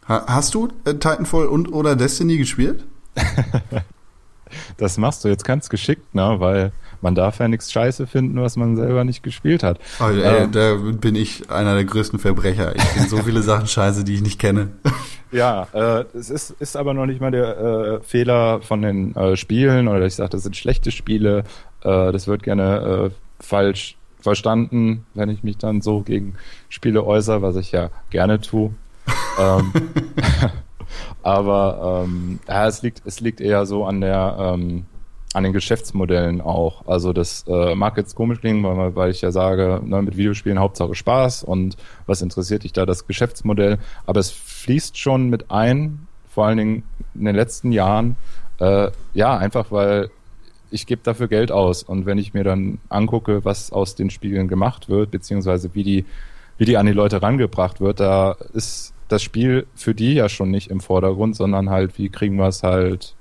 [0.08, 2.84] Ha, hast du äh, Titanfall und oder Destiny gespielt?
[4.76, 6.36] das machst du jetzt ganz geschickt, ne?
[6.38, 9.78] Weil man darf ja nichts Scheiße finden, was man selber nicht gespielt hat.
[10.00, 12.74] Oh, ey, ähm, da bin ich einer der größten Verbrecher.
[12.76, 14.68] Ich finde so viele Sachen scheiße, die ich nicht kenne.
[15.32, 19.36] Ja, äh, es ist, ist aber noch nicht mal der äh, Fehler von den äh,
[19.36, 21.42] Spielen oder ich sage, das sind schlechte Spiele.
[21.82, 26.36] Äh, das wird gerne äh, falsch verstanden, wenn ich mich dann so gegen
[26.68, 28.70] Spiele äußere, was ich ja gerne tue.
[29.38, 29.72] ähm,
[31.22, 34.86] aber ähm, ja, es liegt, es liegt eher so an der ähm,
[35.36, 36.86] an den Geschäftsmodellen auch.
[36.86, 40.58] Also das äh, mag jetzt komisch klingen, weil, weil ich ja sage, ne, mit Videospielen
[40.58, 41.76] Hauptsache Spaß und
[42.06, 43.78] was interessiert dich da das Geschäftsmodell.
[44.06, 46.82] Aber es fließt schon mit ein, vor allen Dingen
[47.14, 48.16] in den letzten Jahren,
[48.60, 50.10] äh, ja, einfach weil
[50.70, 54.48] ich gebe dafür Geld aus und wenn ich mir dann angucke, was aus den Spielen
[54.48, 56.04] gemacht wird, beziehungsweise wie die,
[56.56, 60.50] wie die an die Leute rangebracht wird, da ist das Spiel für die ja schon
[60.50, 63.14] nicht im Vordergrund, sondern halt, wie kriegen wir es halt,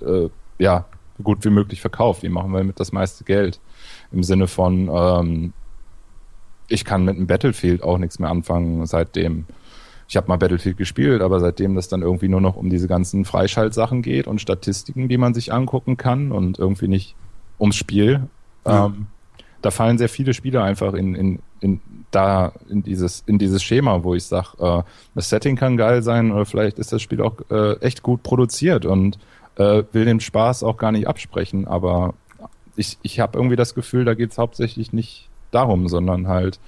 [0.00, 0.86] äh, ja,
[1.22, 2.22] gut wie möglich verkauft.
[2.22, 3.60] Wie machen wir mit das meiste Geld?
[4.12, 5.52] Im Sinne von, ähm,
[6.68, 9.46] ich kann mit einem Battlefield auch nichts mehr anfangen, seitdem
[10.08, 13.24] ich habe mal Battlefield gespielt, aber seitdem das dann irgendwie nur noch um diese ganzen
[13.24, 17.14] Freischaltsachen geht und Statistiken, die man sich angucken kann und irgendwie nicht
[17.58, 18.28] ums Spiel,
[18.66, 18.86] ja.
[18.86, 19.06] ähm,
[19.62, 24.02] da fallen sehr viele Spiele einfach in, in in, da in dieses, in dieses Schema,
[24.02, 24.82] wo ich sage, äh,
[25.14, 28.84] das Setting kann geil sein oder vielleicht ist das Spiel auch äh, echt gut produziert
[28.84, 29.18] und
[29.56, 32.14] äh, will den Spaß auch gar nicht absprechen, aber
[32.76, 36.58] ich, ich habe irgendwie das Gefühl, da geht's hauptsächlich nicht darum, sondern halt,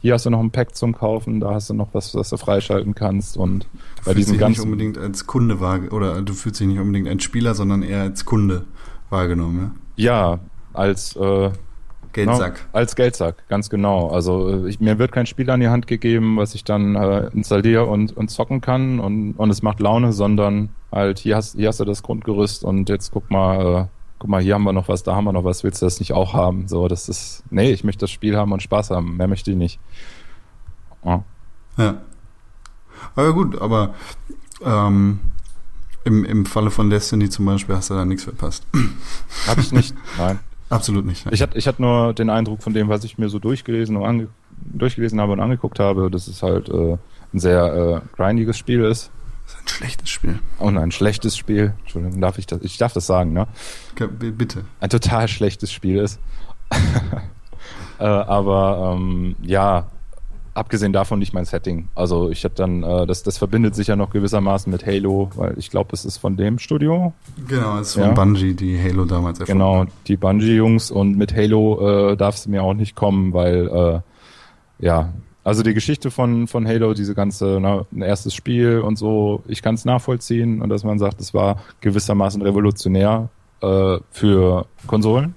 [0.00, 2.36] hier hast du noch ein Pack zum Kaufen, da hast du noch was, was du
[2.36, 3.66] freischalten kannst und
[4.04, 6.78] bei fühlst diesem dich nicht ganzen unbedingt als Kunde wahr oder du fühlst dich nicht
[6.78, 8.64] unbedingt als Spieler, sondern eher als Kunde
[9.08, 10.40] wahrgenommen, ja
[10.74, 11.52] als äh, ja?
[12.12, 12.54] Geldsack.
[12.54, 14.08] Genau, als Geldsack, ganz genau.
[14.08, 17.28] Also äh, ich, mir wird kein Spiel an die Hand gegeben, was ich dann äh,
[17.28, 21.68] installiere und, und zocken kann und, und es macht Laune, sondern halt hier hast, hier
[21.68, 23.86] hast du das Grundgerüst und jetzt guck mal, äh,
[24.18, 25.98] guck mal, hier haben wir noch was, da haben wir noch was, willst du das
[25.98, 26.68] nicht auch haben?
[26.68, 29.56] So, das ist, nee, ich möchte das Spiel haben und Spaß haben, mehr möchte ich
[29.56, 29.80] nicht.
[31.04, 31.24] Ja.
[31.76, 31.96] Ja.
[33.16, 33.94] Aber gut, aber
[34.64, 35.20] ähm,
[36.04, 38.66] im, im Falle von Destiny zum Beispiel hast du da nichts verpasst.
[39.46, 40.38] Hab ich nicht, nein.
[40.70, 41.26] Absolut nicht.
[41.30, 44.28] Ich hatte ich nur den Eindruck von dem, was ich mir so durchgelesen, und ange,
[44.50, 46.96] durchgelesen habe und angeguckt habe, dass es halt äh,
[47.32, 49.10] ein sehr äh, grindiges Spiel ist.
[49.44, 50.38] Das ist ein schlechtes Spiel.
[50.58, 51.74] Und ein schlechtes Spiel.
[51.80, 52.60] Entschuldigung, darf ich das?
[52.62, 53.46] Ich darf das sagen, ne?
[54.18, 54.64] Bitte.
[54.80, 56.18] Ein total schlechtes Spiel ist.
[57.98, 59.86] äh, aber ähm, ja,
[60.54, 61.88] abgesehen davon nicht mein Setting.
[61.94, 65.58] Also ich habe dann, äh, das, das verbindet sich ja noch gewissermaßen mit Halo, weil
[65.58, 67.12] ich glaube, es ist von dem Studio.
[67.48, 68.12] Genau, es ist von Ja.
[68.12, 72.62] Bungie, die Halo damals erfunden Genau, die Bungie-Jungs und mit Halo äh, darf es mir
[72.62, 73.68] auch nicht kommen, weil
[74.80, 75.12] äh, ja,
[75.44, 79.62] also die Geschichte von, von Halo, diese ganze, na, ein erstes Spiel und so, ich
[79.62, 83.28] kann es nachvollziehen und dass man sagt, es war gewissermaßen revolutionär
[83.60, 85.34] äh, für Konsolen,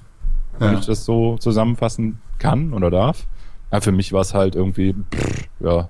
[0.60, 0.80] wenn Ja.
[0.80, 3.28] ich das so zusammenfassen kann oder darf.
[3.72, 5.90] Ja, für mich war es halt irgendwie, pff, ja,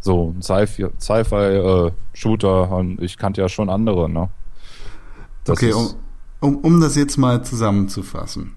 [0.00, 4.30] so ein Sci-Fi, Sci-Fi äh, Shooter und ich kannte ja schon andere, ne?
[5.44, 5.88] Das Okay, um,
[6.40, 8.54] um, um das jetzt mal zusammenzufassen.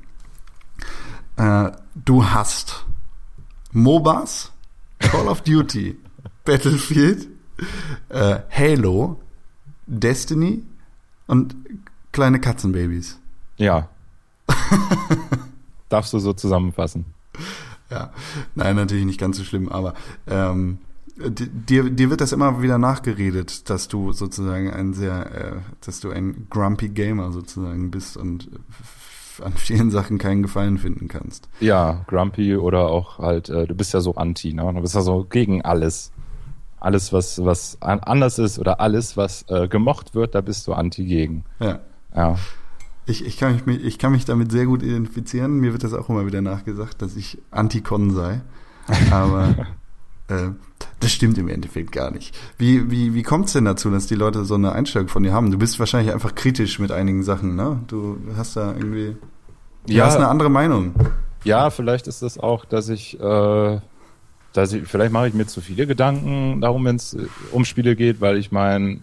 [1.36, 2.86] Äh, du hast
[3.74, 4.53] MOBAs,
[5.14, 5.96] Call of Duty,
[6.44, 7.28] Battlefield,
[8.10, 9.22] äh, Halo,
[9.86, 10.64] Destiny
[11.28, 11.56] und
[12.12, 13.20] kleine Katzenbabys.
[13.58, 13.90] Ja.
[15.90, 17.06] Darfst du so zusammenfassen.
[17.92, 18.12] Ja,
[18.56, 19.94] nein, natürlich nicht ganz so schlimm, aber
[20.26, 20.80] ähm,
[21.16, 25.56] di- dir, dir wird das immer wieder nachgeredet, dass du sozusagen ein sehr, äh,
[25.86, 28.50] dass du ein grumpy Gamer sozusagen bist und
[29.44, 31.50] an vielen Sachen keinen Gefallen finden kannst.
[31.60, 34.72] Ja, Grumpy oder auch halt, äh, du bist ja so anti, ne?
[34.74, 36.12] Du bist ja so gegen alles.
[36.80, 40.74] Alles, was, was an, anders ist oder alles, was äh, gemocht wird, da bist du
[40.74, 41.46] anti gegen.
[41.60, 41.80] Ja.
[42.16, 42.38] Ja.
[43.06, 45.60] Ich, ich, kann mich, ich kann mich damit sehr gut identifizieren.
[45.60, 48.42] Mir wird das auch immer wieder nachgesagt, dass ich Anti-Con sei.
[49.12, 49.56] Aber
[50.30, 50.52] äh,
[51.00, 52.38] das stimmt im Endeffekt gar nicht.
[52.58, 55.34] Wie, wie, wie kommt es denn dazu, dass die Leute so eine Einstellung von dir
[55.34, 55.52] haben?
[55.52, 57.82] Du bist wahrscheinlich einfach kritisch mit einigen Sachen, ne?
[57.88, 59.18] Du hast da irgendwie.
[59.88, 60.06] Du Ja.
[60.06, 60.94] hast eine andere Meinung.
[61.44, 63.80] Ja, vielleicht ist es auch, dass ich, äh,
[64.54, 67.18] dass ich, vielleicht mache ich mir zu viele Gedanken darum, wenn es
[67.52, 69.00] um Spiele geht, weil ich meine,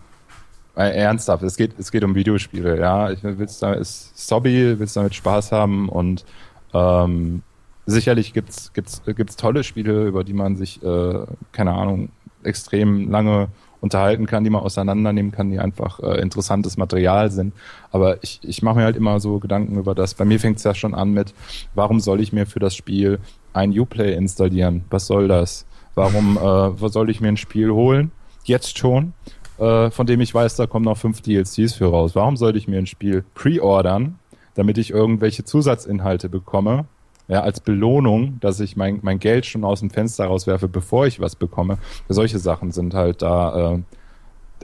[0.75, 3.11] ernsthaft, es geht, es geht um Videospiele, ja.
[3.11, 6.25] Ich will's da, ist ist Hobby, willst damit Spaß haben und
[6.73, 7.43] ähm,
[7.87, 12.09] sicherlich gibt's, gibt's, gibt's tolle Spiele, über die man sich, äh, keine Ahnung,
[12.43, 13.49] extrem lange
[13.81, 17.55] unterhalten kann, die man auseinandernehmen kann, die einfach äh, interessantes Material sind.
[17.91, 20.15] Aber ich, ich mache mir halt immer so Gedanken über das.
[20.15, 21.35] Bei mir fängt es ja schon an mit,
[21.75, 23.19] warum soll ich mir für das Spiel
[23.53, 24.85] ein Uplay installieren?
[24.91, 25.67] Was soll das?
[25.95, 28.13] Warum äh, soll ich mir ein Spiel holen?
[28.45, 29.13] Jetzt schon,
[29.59, 32.15] äh, von dem ich weiß, da kommen noch fünf DLCs für raus.
[32.15, 34.19] Warum sollte ich mir ein Spiel pre-ordern,
[34.55, 36.87] damit ich irgendwelche Zusatzinhalte bekomme?
[37.31, 41.21] Ja, als Belohnung, dass ich mein, mein Geld schon aus dem Fenster rauswerfe, bevor ich
[41.21, 41.79] was bekomme.
[42.09, 43.79] Solche Sachen sind halt da äh,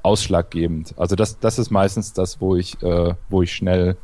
[0.02, 0.92] ausschlaggebend.
[0.96, 3.96] Also das, das ist meistens das, wo ich, äh, wo ich schnell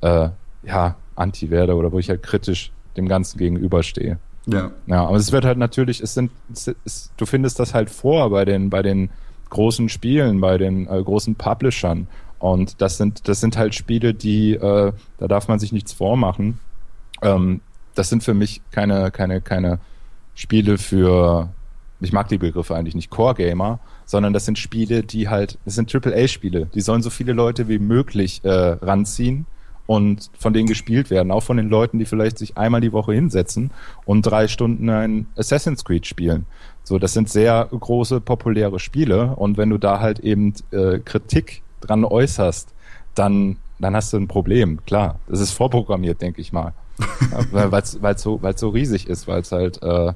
[0.00, 0.30] äh,
[0.64, 4.18] ja, anti werde oder wo ich halt kritisch dem Ganzen gegenüberstehe.
[4.46, 4.72] Ja.
[4.88, 8.30] Ja, aber es wird halt natürlich, es sind, es ist, du findest das halt vor
[8.30, 9.10] bei den, bei den
[9.50, 12.08] großen Spielen, bei den äh, großen Publishern.
[12.40, 16.58] Und das sind, das sind halt Spiele, die, äh, da darf man sich nichts vormachen.
[17.22, 17.60] Ähm,
[17.98, 19.80] das sind für mich keine, keine, keine
[20.34, 21.50] Spiele für,
[22.00, 25.74] ich mag die Begriffe eigentlich nicht, Core Gamer, sondern das sind Spiele, die halt, das
[25.74, 29.46] sind AAA-Spiele, die sollen so viele Leute wie möglich äh, ranziehen
[29.88, 33.14] und von denen gespielt werden, auch von den Leuten, die vielleicht sich einmal die Woche
[33.14, 33.70] hinsetzen
[34.04, 36.46] und drei Stunden ein Assassin's Creed spielen.
[36.84, 39.34] So, das sind sehr große, populäre Spiele.
[39.36, 42.74] Und wenn du da halt eben äh, Kritik dran äußerst,
[43.14, 45.18] dann, dann hast du ein Problem, klar.
[45.28, 46.72] Das ist vorprogrammiert, denke ich mal.
[47.52, 50.12] Ja, weil es so, weil's so riesig ist, weil es halt, äh,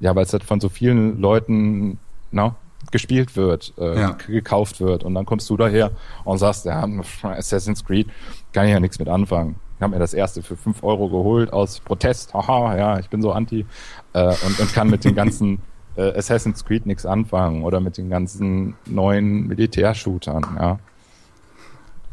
[0.00, 1.98] ja, weil es halt von so vielen Leuten
[2.30, 2.56] na,
[2.90, 4.10] gespielt wird, äh, Ja.
[4.26, 5.90] gekauft wird und dann kommst du daher
[6.24, 6.86] und sagst, ja,
[7.22, 8.08] Assassin's Creed
[8.52, 9.56] kann ich ja nichts mit anfangen.
[9.80, 12.32] habe mir das erste für 5 Euro geholt aus Protest.
[12.34, 13.66] Haha, ja, ich bin so anti.
[14.12, 15.58] Äh, und, und kann mit den ganzen
[15.96, 20.78] äh, Assassin's Creed nichts anfangen oder mit den ganzen neuen Militärshootern, ja.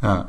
[0.01, 0.25] Ja.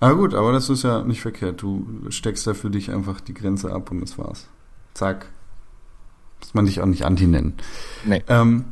[0.00, 1.62] Aber gut, aber das ist ja nicht verkehrt.
[1.62, 4.46] Du steckst da für dich einfach die Grenze ab und das war's.
[4.94, 5.26] Zack.
[6.40, 7.54] Muss man dich auch nicht Anti nennen.
[8.04, 8.22] Nee.
[8.28, 8.66] Ähm,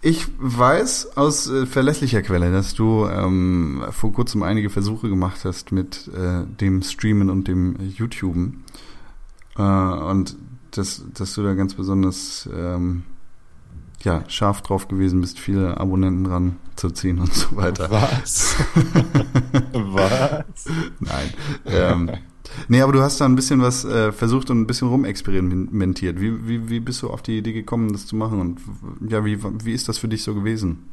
[0.00, 5.72] ich weiß aus äh, verlässlicher Quelle, dass du ähm, vor kurzem einige Versuche gemacht hast
[5.72, 8.64] mit äh, dem Streamen und dem YouTuben.
[9.56, 10.36] Äh, und
[10.70, 13.02] dass, dass du da ganz besonders ähm,
[14.02, 17.90] ja, scharf drauf gewesen bist, viele Abonnenten ran zu ziehen und so weiter.
[17.90, 18.56] Was?
[19.72, 20.64] Was?
[21.00, 21.34] Nein.
[21.66, 22.10] Ähm,
[22.68, 26.20] nee, aber du hast da ein bisschen was äh, versucht und ein bisschen rumexperimentiert.
[26.20, 28.40] Wie, wie, wie bist du auf die Idee gekommen, das zu machen?
[28.40, 28.60] Und
[29.10, 30.88] ja, wie, wie ist das für dich so gewesen?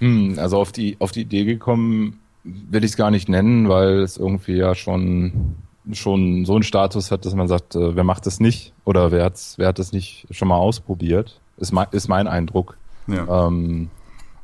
[0.00, 4.00] Hm, also auf die, auf die Idee gekommen will ich es gar nicht nennen, weil
[4.00, 5.54] es irgendwie ja schon,
[5.92, 8.72] schon so einen Status hat, dass man sagt, äh, wer macht das nicht?
[8.84, 11.40] Oder wer, hat's, wer hat das nicht schon mal ausprobiert?
[11.56, 12.76] Ist mein, ist mein Eindruck.
[13.06, 13.46] Ja.
[13.46, 13.90] Ähm,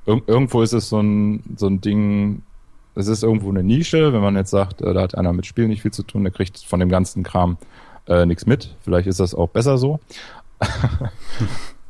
[0.08, 2.42] ir irgendwo ist es so ein, so ein Ding,
[2.94, 5.68] es ist irgendwo eine Nische, wenn man jetzt sagt, äh, da hat einer mit Spiel
[5.68, 7.58] nicht viel zu tun, der kriegt von dem ganzen Kram
[8.06, 8.74] äh, nichts mit.
[8.82, 10.00] Vielleicht ist das auch besser so.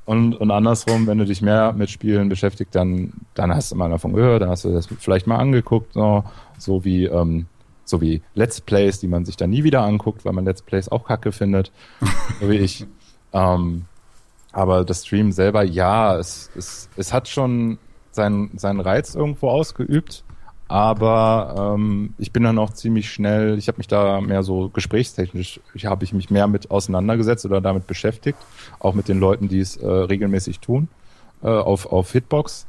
[0.05, 3.89] und, und andersrum, wenn du dich mehr mit Spielen beschäftigt, dann, dann hast du mal
[3.89, 6.25] davon gehört, dann hast du das vielleicht mal angeguckt, so,
[6.59, 7.47] so wie, ähm,
[7.85, 10.89] so wie Let's Plays, die man sich dann nie wieder anguckt, weil man Let's Plays
[10.91, 11.73] auch kacke findet,
[12.41, 12.87] so wie ich.
[13.33, 13.85] Ähm,
[14.53, 17.79] aber das Stream selber, ja, es, es, es hat schon
[18.19, 20.25] seinen, seinen Reiz irgendwo ausgeübt,
[20.69, 25.61] aber ähm, ich bin dann auch ziemlich schnell, ich habe mich da mehr so gesprächstechnisch,
[25.73, 28.39] ich habe ich mich mehr mit auseinandergesetzt oder damit beschäftigt,
[28.79, 30.89] auch mit den Leuten, die es äh, regelmäßig tun,
[31.43, 32.67] äh, auf, auf Hitbox,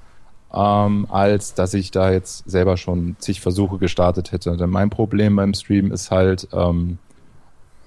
[0.54, 4.56] ähm, als dass ich da jetzt selber schon zig Versuche gestartet hätte.
[4.56, 7.00] Denn mein Problem beim Stream ist halt, ähm,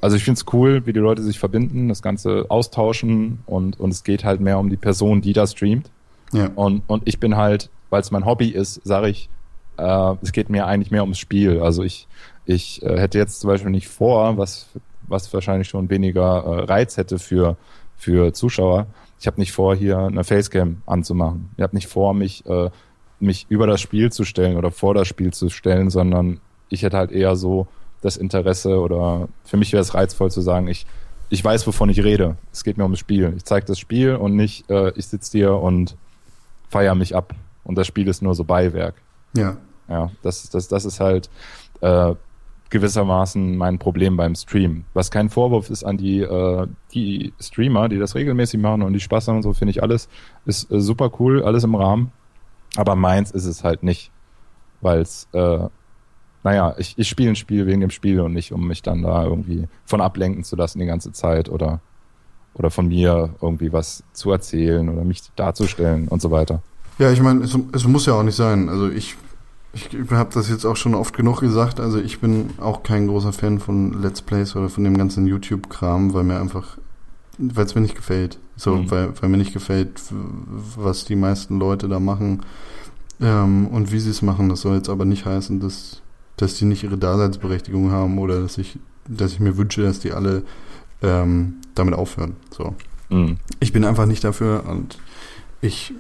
[0.03, 3.91] also ich finde es cool, wie die Leute sich verbinden, das Ganze austauschen und, und
[3.91, 5.91] es geht halt mehr um die Person, die da streamt.
[6.33, 6.51] Ja.
[6.55, 9.29] Und, und ich bin halt, weil es mein Hobby ist, sage ich,
[9.77, 11.61] äh, es geht mir eigentlich mehr ums Spiel.
[11.61, 12.09] Also ich,
[12.45, 14.69] ich äh, hätte jetzt zum Beispiel nicht vor, was,
[15.07, 17.57] was wahrscheinlich schon weniger äh, Reiz hätte für,
[17.97, 18.87] für Zuschauer.
[19.21, 21.51] Ich habe nicht vor, hier eine Facecam anzumachen.
[21.57, 22.71] Ich habe nicht vor, mich, äh,
[23.21, 26.97] mich über das Spiel zu stellen oder vor das Spiel zu stellen, sondern ich hätte
[26.97, 27.69] halt eher so
[28.01, 30.87] das Interesse oder für mich wäre es reizvoll zu sagen, ich,
[31.29, 32.37] ich weiß, wovon ich rede.
[32.53, 33.33] Es geht mir ums Spiel.
[33.37, 35.97] Ich zeige das Spiel und nicht, äh, ich sitze hier und
[36.73, 37.35] feiere mich ab.
[37.65, 38.95] Und das Spiel ist nur so Beiwerk.
[39.37, 39.57] Ja.
[39.89, 41.29] Ja, das, das, das ist halt
[41.81, 42.15] äh,
[42.71, 44.85] gewissermaßen mein Problem beim Stream.
[44.95, 49.01] Was kein Vorwurf ist an die, äh, die Streamer, die das regelmäßig machen und die
[49.01, 50.09] Spaß haben und so, finde ich alles,
[50.47, 52.11] ist äh, super cool, alles im Rahmen.
[52.77, 54.11] Aber meins ist es halt nicht.
[54.81, 55.69] Weil es, äh,
[56.43, 59.25] naja, ich, ich spiele ein Spiel wegen dem Spiel und nicht, um mich dann da
[59.25, 61.81] irgendwie von ablenken zu lassen die ganze Zeit oder,
[62.55, 66.63] oder von mir irgendwie was zu erzählen oder mich darzustellen und so weiter.
[66.99, 68.69] Ja, ich meine, es, es muss ja auch nicht sein.
[68.69, 69.17] Also ich,
[69.73, 71.81] ich habe das jetzt auch schon oft genug gesagt.
[71.81, 76.13] Also ich bin auch kein großer Fan von Let's Plays oder von dem ganzen YouTube-Kram,
[76.13, 76.77] weil mir einfach,
[77.39, 78.39] weil es mir nicht gefällt.
[78.57, 78.91] So, Mhm.
[78.91, 80.01] weil, weil mir nicht gefällt,
[80.77, 82.43] was die meisten Leute da machen
[83.21, 84.51] ähm, und wie sie es machen.
[84.51, 86.03] Das soll jetzt aber nicht heißen, dass,
[86.37, 88.79] dass die nicht ihre Daseinsberechtigung haben oder dass ich,
[89.09, 90.43] dass ich mir wünsche, dass die alle
[91.03, 92.37] ähm, damit aufhören.
[92.51, 92.75] So.
[93.11, 93.39] Mhm.
[93.61, 94.99] Ich bin einfach nicht dafür und
[95.61, 95.95] ich,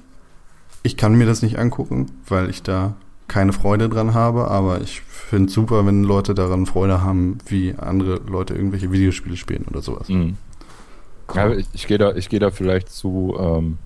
[0.82, 2.94] ich kann mir das nicht angucken, weil ich da
[3.28, 7.74] keine Freude dran habe, aber ich finde es super, wenn Leute daran Freude haben, wie
[7.78, 10.08] andere Leute irgendwelche Videospiele spielen oder sowas.
[10.08, 10.36] Mhm.
[11.34, 13.78] Ja, ich, ich gehe da, ich gehe da vielleicht zu, ähm,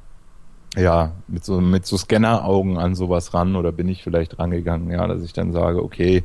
[0.77, 5.07] ja, mit so, mit so Scanneraugen an sowas ran oder bin ich vielleicht rangegangen, ja,
[5.07, 6.25] dass ich dann sage, okay,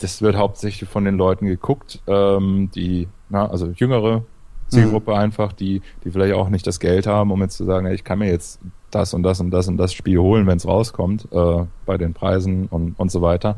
[0.00, 4.22] das wird hauptsächlich von den Leuten geguckt, ähm, die, na, also jüngere
[4.68, 8.04] Zielgruppe einfach, die, die vielleicht auch nicht das Geld haben, um jetzt zu sagen, ich
[8.04, 8.60] kann mir jetzt
[8.90, 12.14] das und das und das und das Spiel holen, wenn es rauskommt, äh, bei den
[12.14, 13.56] Preisen und, und so weiter,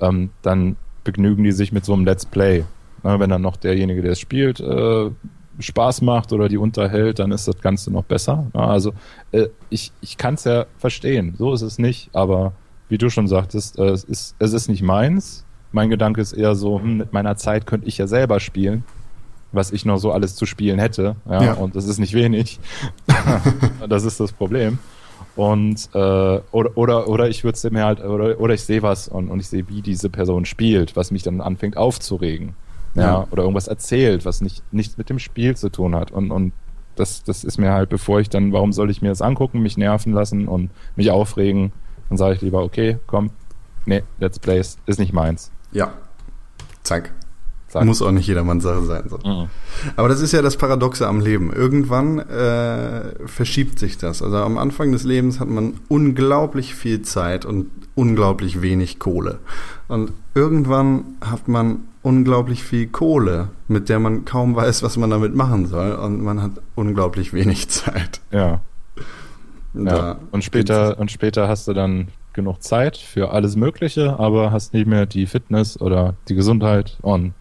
[0.00, 2.64] ähm, dann begnügen die sich mit so einem Let's Play.
[3.02, 5.10] Na, wenn dann noch derjenige, der es spielt, äh,
[5.58, 8.46] Spaß macht oder die unterhält, dann ist das Ganze noch besser.
[8.54, 8.92] Ja, also
[9.32, 12.52] äh, ich, ich kann es ja verstehen, so ist es nicht, aber
[12.88, 15.44] wie du schon sagtest, äh, es, ist, es ist nicht meins.
[15.72, 18.84] Mein Gedanke ist eher so, hm, mit meiner Zeit könnte ich ja selber spielen,
[19.54, 21.16] was ich noch so alles zu spielen hätte.
[21.28, 21.52] Ja, Ja.
[21.54, 22.58] Und das ist nicht wenig.
[23.88, 24.78] das ist das Problem.
[25.36, 29.28] Und äh, oder oder oder ich würde mir halt oder oder ich sehe was und,
[29.28, 32.54] und ich sehe, wie diese Person spielt, was mich dann anfängt aufzuregen.
[32.94, 33.26] Ja, Ja.
[33.32, 36.12] oder irgendwas erzählt, was nicht nichts mit dem Spiel zu tun hat.
[36.12, 36.52] Und, und
[36.94, 39.76] das, das ist mir halt, bevor ich dann, warum soll ich mir das angucken, mich
[39.76, 41.72] nerven lassen und mich aufregen,
[42.08, 43.30] dann sage ich lieber, okay, komm,
[43.86, 45.50] nee, Let's Plays ist nicht meins.
[45.72, 45.92] Ja.
[46.84, 47.12] Zack.
[47.74, 47.86] Zack.
[47.86, 49.08] Muss auch nicht jedermanns Sache sein.
[49.08, 49.16] So.
[49.16, 49.48] Mhm.
[49.96, 51.52] Aber das ist ja das Paradoxe am Leben.
[51.52, 54.22] Irgendwann äh, verschiebt sich das.
[54.22, 57.66] Also am Anfang des Lebens hat man unglaublich viel Zeit und
[57.96, 59.40] unglaublich wenig Kohle.
[59.88, 65.34] Und irgendwann hat man unglaublich viel Kohle, mit der man kaum weiß, was man damit
[65.34, 65.96] machen soll.
[65.96, 68.20] Und man hat unglaublich wenig Zeit.
[68.30, 68.60] Ja.
[69.72, 70.20] Und ja.
[70.30, 74.86] Und später, und später hast du dann genug Zeit für alles Mögliche, aber hast nicht
[74.86, 77.34] mehr die Fitness oder die Gesundheit und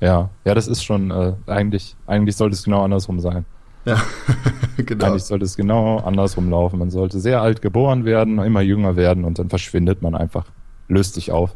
[0.00, 3.44] ja, ja, das ist schon äh, eigentlich, eigentlich sollte es genau andersrum sein.
[3.84, 4.00] Ja,
[4.76, 5.06] genau.
[5.06, 6.78] Eigentlich sollte es genau andersrum laufen.
[6.78, 10.46] Man sollte sehr alt geboren werden, immer jünger werden und dann verschwindet man einfach,
[10.88, 11.52] löst sich auf.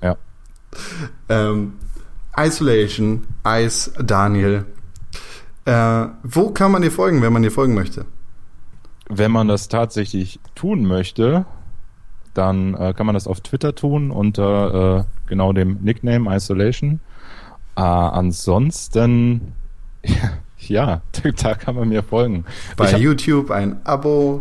[0.00, 0.16] Ja.
[1.28, 1.74] Ähm,
[2.36, 4.64] Isolation, Ice, Daniel.
[5.64, 8.06] Äh, wo kann man dir folgen, wenn man dir folgen möchte?
[9.08, 11.44] Wenn man das tatsächlich tun möchte,
[12.34, 17.00] dann äh, kann man das auf Twitter tun unter äh, genau dem Nickname Isolation.
[17.76, 19.52] Äh, ansonsten,
[20.58, 21.02] ja,
[21.42, 22.44] da kann man mir folgen.
[22.76, 24.38] Bei hab- YouTube ein Abo.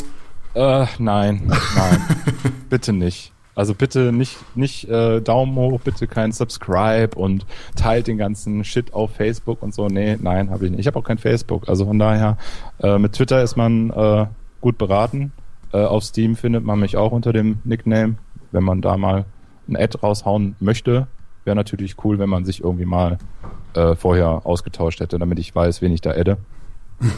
[0.54, 2.02] Äh, nein, nein,
[2.70, 3.32] bitte nicht.
[3.54, 8.94] Also bitte nicht, nicht äh, Daumen hoch, bitte kein Subscribe und teilt den ganzen Shit
[8.94, 9.88] auf Facebook und so.
[9.88, 10.80] Nee, nein, habe ich nicht.
[10.80, 11.68] Ich habe auch kein Facebook.
[11.68, 12.38] Also von daher,
[12.82, 14.26] äh, mit Twitter ist man äh,
[14.62, 15.34] gut beraten.
[15.74, 18.16] Äh, auf Steam findet man mich auch unter dem Nickname.
[18.52, 19.26] Wenn man da mal
[19.68, 21.08] ein Ad raushauen möchte,
[21.44, 23.18] wäre natürlich cool, wenn man sich irgendwie mal
[23.74, 26.38] äh, vorher ausgetauscht hätte, damit ich weiß, wen ich da adde.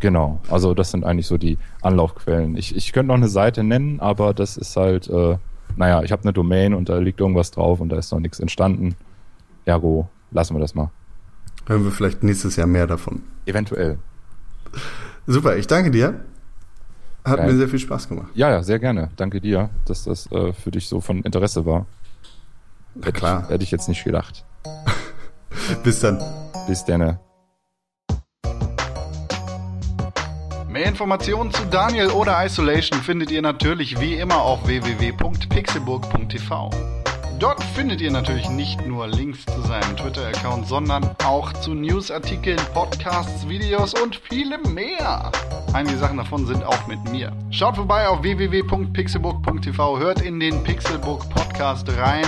[0.00, 2.56] Genau, also das sind eigentlich so die Anlaufquellen.
[2.56, 5.36] Ich, ich könnte noch eine Seite nennen, aber das ist halt, äh,
[5.76, 8.40] naja, ich habe eine Domain und da liegt irgendwas drauf und da ist noch nichts
[8.40, 8.96] entstanden.
[9.66, 10.90] Ergo, lassen wir das mal.
[11.66, 13.22] Hören wir vielleicht nächstes Jahr mehr davon.
[13.44, 13.98] Eventuell.
[15.26, 16.24] Super, ich danke dir.
[17.22, 17.52] Hat Geil.
[17.52, 18.28] mir sehr viel Spaß gemacht.
[18.34, 19.10] Ja, ja, sehr gerne.
[19.16, 21.84] Danke dir, dass das äh, für dich so von Interesse war.
[22.96, 23.44] Hätte klar.
[23.44, 24.44] Ich, hätte ich jetzt nicht gedacht.
[25.84, 26.22] Bis dann.
[26.66, 27.18] Bis dann.
[30.68, 36.70] Mehr Informationen zu Daniel oder Isolation findet ihr natürlich wie immer auf www.pixelburg.tv.
[37.40, 43.48] Dort findet ihr natürlich nicht nur Links zu seinem Twitter-Account, sondern auch zu Newsartikeln, Podcasts,
[43.48, 45.32] Videos und vielem mehr.
[45.72, 47.32] Einige Sachen davon sind auch mit mir.
[47.50, 52.26] Schaut vorbei auf www.pixelburg.tv, hört in den Pixelburg Podcast rein,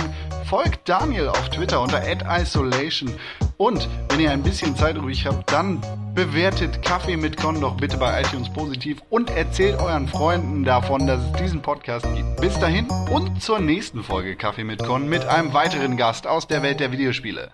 [0.53, 2.03] folgt Daniel auf Twitter unter
[2.39, 3.11] @isolation
[3.57, 5.81] und wenn ihr ein bisschen Zeit übrig habt, dann
[6.13, 11.23] bewertet Kaffee mit Con doch bitte bei iTunes positiv und erzählt euren Freunden davon, dass
[11.23, 12.39] es diesen Podcast gibt.
[12.39, 16.61] Bis dahin und zur nächsten Folge Kaffee mit Con mit einem weiteren Gast aus der
[16.61, 17.49] Welt der Videospiele.